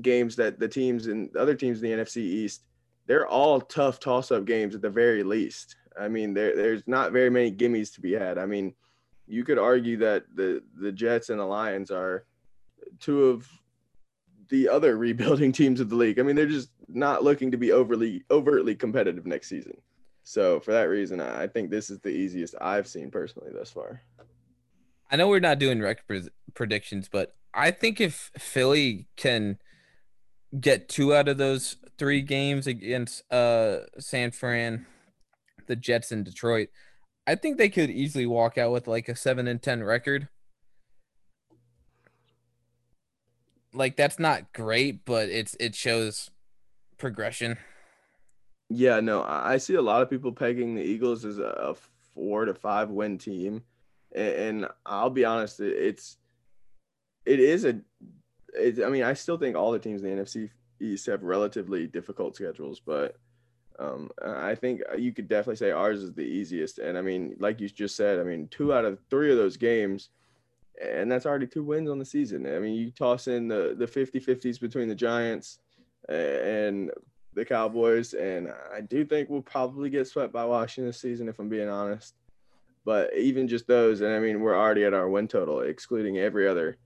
[0.02, 2.64] games that the teams and other teams in the NFC East,
[3.06, 5.76] they're all tough toss up games at the very least.
[6.00, 8.38] I mean, there, there's not very many gimmies to be had.
[8.38, 8.74] I mean,
[9.28, 12.26] you could argue that the the Jets and the Lions are
[13.00, 13.48] two of
[14.50, 16.20] the other rebuilding teams of the league.
[16.20, 19.78] I mean, they're just not looking to be overly overtly competitive next season.
[20.24, 24.02] So for that reason, I think this is the easiest I've seen personally thus far.
[25.12, 29.60] I know we're not doing record predictions, but I think if Philly can
[30.60, 34.86] get two out of those three games against uh San Fran,
[35.68, 36.70] the Jets and Detroit,
[37.26, 40.28] I think they could easily walk out with like a seven and ten record.
[43.74, 46.30] Like that's not great, but it's it shows
[46.98, 47.58] progression.
[48.70, 51.76] Yeah, no, I see a lot of people pegging the Eagles as a
[52.14, 53.64] four to five win team,
[54.14, 56.18] and I'll be honest, it's
[57.26, 57.80] it is a.
[58.54, 60.50] It, I mean, I still think all the teams in the NFC
[60.80, 63.16] East have relatively difficult schedules, but
[63.80, 66.80] um, I think you could definitely say ours is the easiest.
[66.80, 69.58] And I mean, like you just said, I mean, two out of three of those
[69.58, 70.10] games,
[70.82, 72.46] and that's already two wins on the season.
[72.46, 75.60] I mean, you toss in the the 50-50s between the Giants
[76.10, 76.92] and
[77.34, 81.40] the Cowboys, and I do think we'll probably get swept by Washington this season, if
[81.40, 82.16] I'm being honest.
[82.86, 86.48] But even just those, and I mean, we're already at our win total, excluding every
[86.48, 86.78] other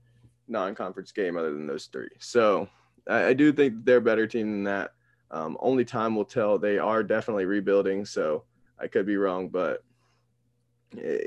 [0.46, 2.08] non-conference game other than those three.
[2.18, 2.68] So
[3.08, 4.92] I, I do think they're a better team than that.
[5.30, 6.58] Um, only time will tell.
[6.58, 8.44] They are definitely rebuilding, so
[8.78, 9.82] I could be wrong, but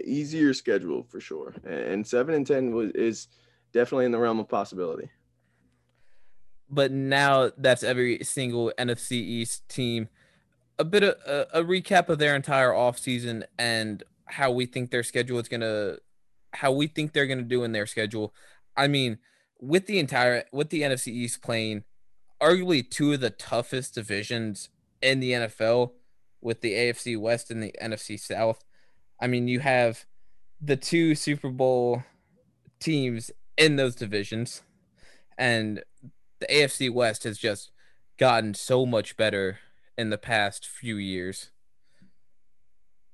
[0.03, 1.53] easier schedule for sure.
[1.65, 3.27] And seven and ten was, is
[3.73, 5.09] definitely in the realm of possibility.
[6.69, 10.09] But now that's every single NFC East team.
[10.79, 15.03] A bit of a, a recap of their entire offseason and how we think their
[15.03, 15.97] schedule is gonna,
[16.53, 18.33] how we think they're gonna do in their schedule.
[18.75, 19.19] I mean,
[19.59, 21.83] with the entire with the NFC East playing
[22.41, 24.69] arguably two of the toughest divisions
[25.01, 25.91] in the NFL
[26.41, 28.63] with the AFC West and the NFC South.
[29.19, 30.05] I mean, you have
[30.59, 32.03] the two Super Bowl
[32.79, 34.63] teams in those divisions,
[35.37, 35.83] and
[36.39, 37.71] the AFC West has just
[38.17, 39.59] gotten so much better
[39.97, 41.51] in the past few years.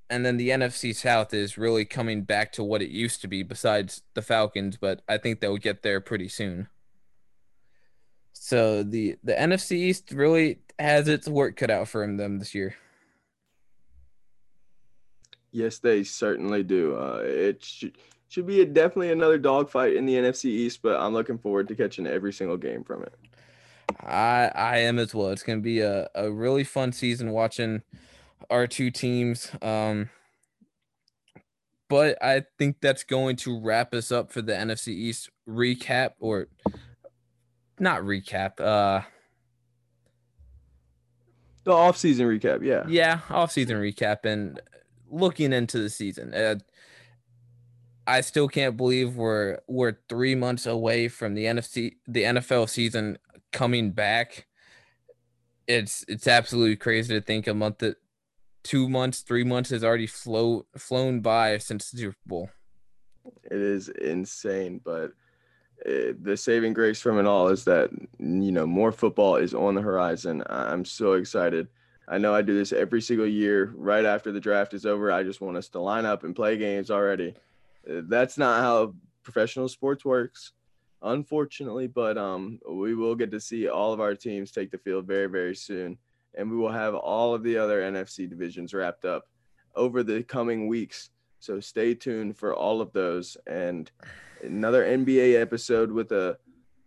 [0.10, 3.44] And then the NFC South is really coming back to what it used to be,
[3.44, 6.70] besides the Falcons, but I think they'll get there pretty soon.
[8.40, 12.76] So the the NFC East really has its work cut out for them this year.
[15.52, 16.96] Yes, they certainly do.
[16.96, 17.98] Uh, it should
[18.30, 21.76] should be a, definitely another dogfight in the NFC East, but I'm looking forward to
[21.76, 23.14] catching every single game from it.
[24.02, 25.30] I I am as well.
[25.30, 27.82] It's gonna be a, a really fun season watching
[28.50, 29.52] our two teams.
[29.62, 30.10] Um,
[31.90, 36.48] but I think that's going to wrap us up for the NFC East recap or
[37.80, 38.60] not recap.
[38.60, 39.02] Uh,
[41.64, 44.62] the off-season recap, yeah, yeah, off-season recap and
[45.10, 46.34] looking into the season.
[46.34, 46.56] Uh,
[48.06, 53.18] I still can't believe we're we're three months away from the NFC the NFL season
[53.52, 54.48] coming back.
[55.68, 57.98] It's it's absolutely crazy to think a month that
[58.64, 62.50] two months, three months has already flow flown by since the Super Bowl.
[63.44, 65.12] It is insane, but
[66.22, 69.82] the saving grace from it all is that you know more football is on the
[69.82, 70.44] horizon.
[70.48, 71.68] I'm so excited.
[72.08, 73.74] I know I do this every single year.
[73.76, 76.58] Right after the draft is over, I just want us to line up and play
[76.58, 77.36] games already.
[77.90, 78.94] Uh, that's not how
[79.24, 80.54] professional sports works
[81.02, 85.06] unfortunately, but um, we will get to see all of our teams take the field
[85.06, 85.98] very, very soon.
[86.36, 89.28] And we will have all of the other NFC divisions wrapped up
[89.76, 91.10] over the coming weeks.
[91.40, 93.90] So stay tuned for all of those and
[94.44, 96.38] another NBA episode with a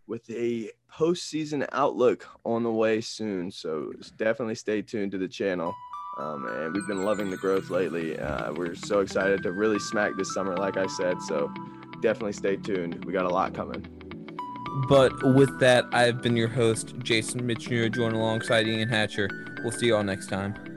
[0.06, 3.50] with a postseason outlook on the way soon.
[3.50, 5.72] So definitely stay tuned to the channel.
[6.18, 8.18] Um, and we've been loving the growth lately.
[8.18, 11.22] Uh, we're so excited to really smack this summer, like I said.
[11.22, 11.52] So
[12.02, 13.04] definitely stay tuned.
[13.04, 13.86] We got a lot coming.
[14.88, 19.28] But with that, I've been your host, Jason Mitchner, joined alongside Ian Hatcher.
[19.62, 20.69] We'll see you all next time.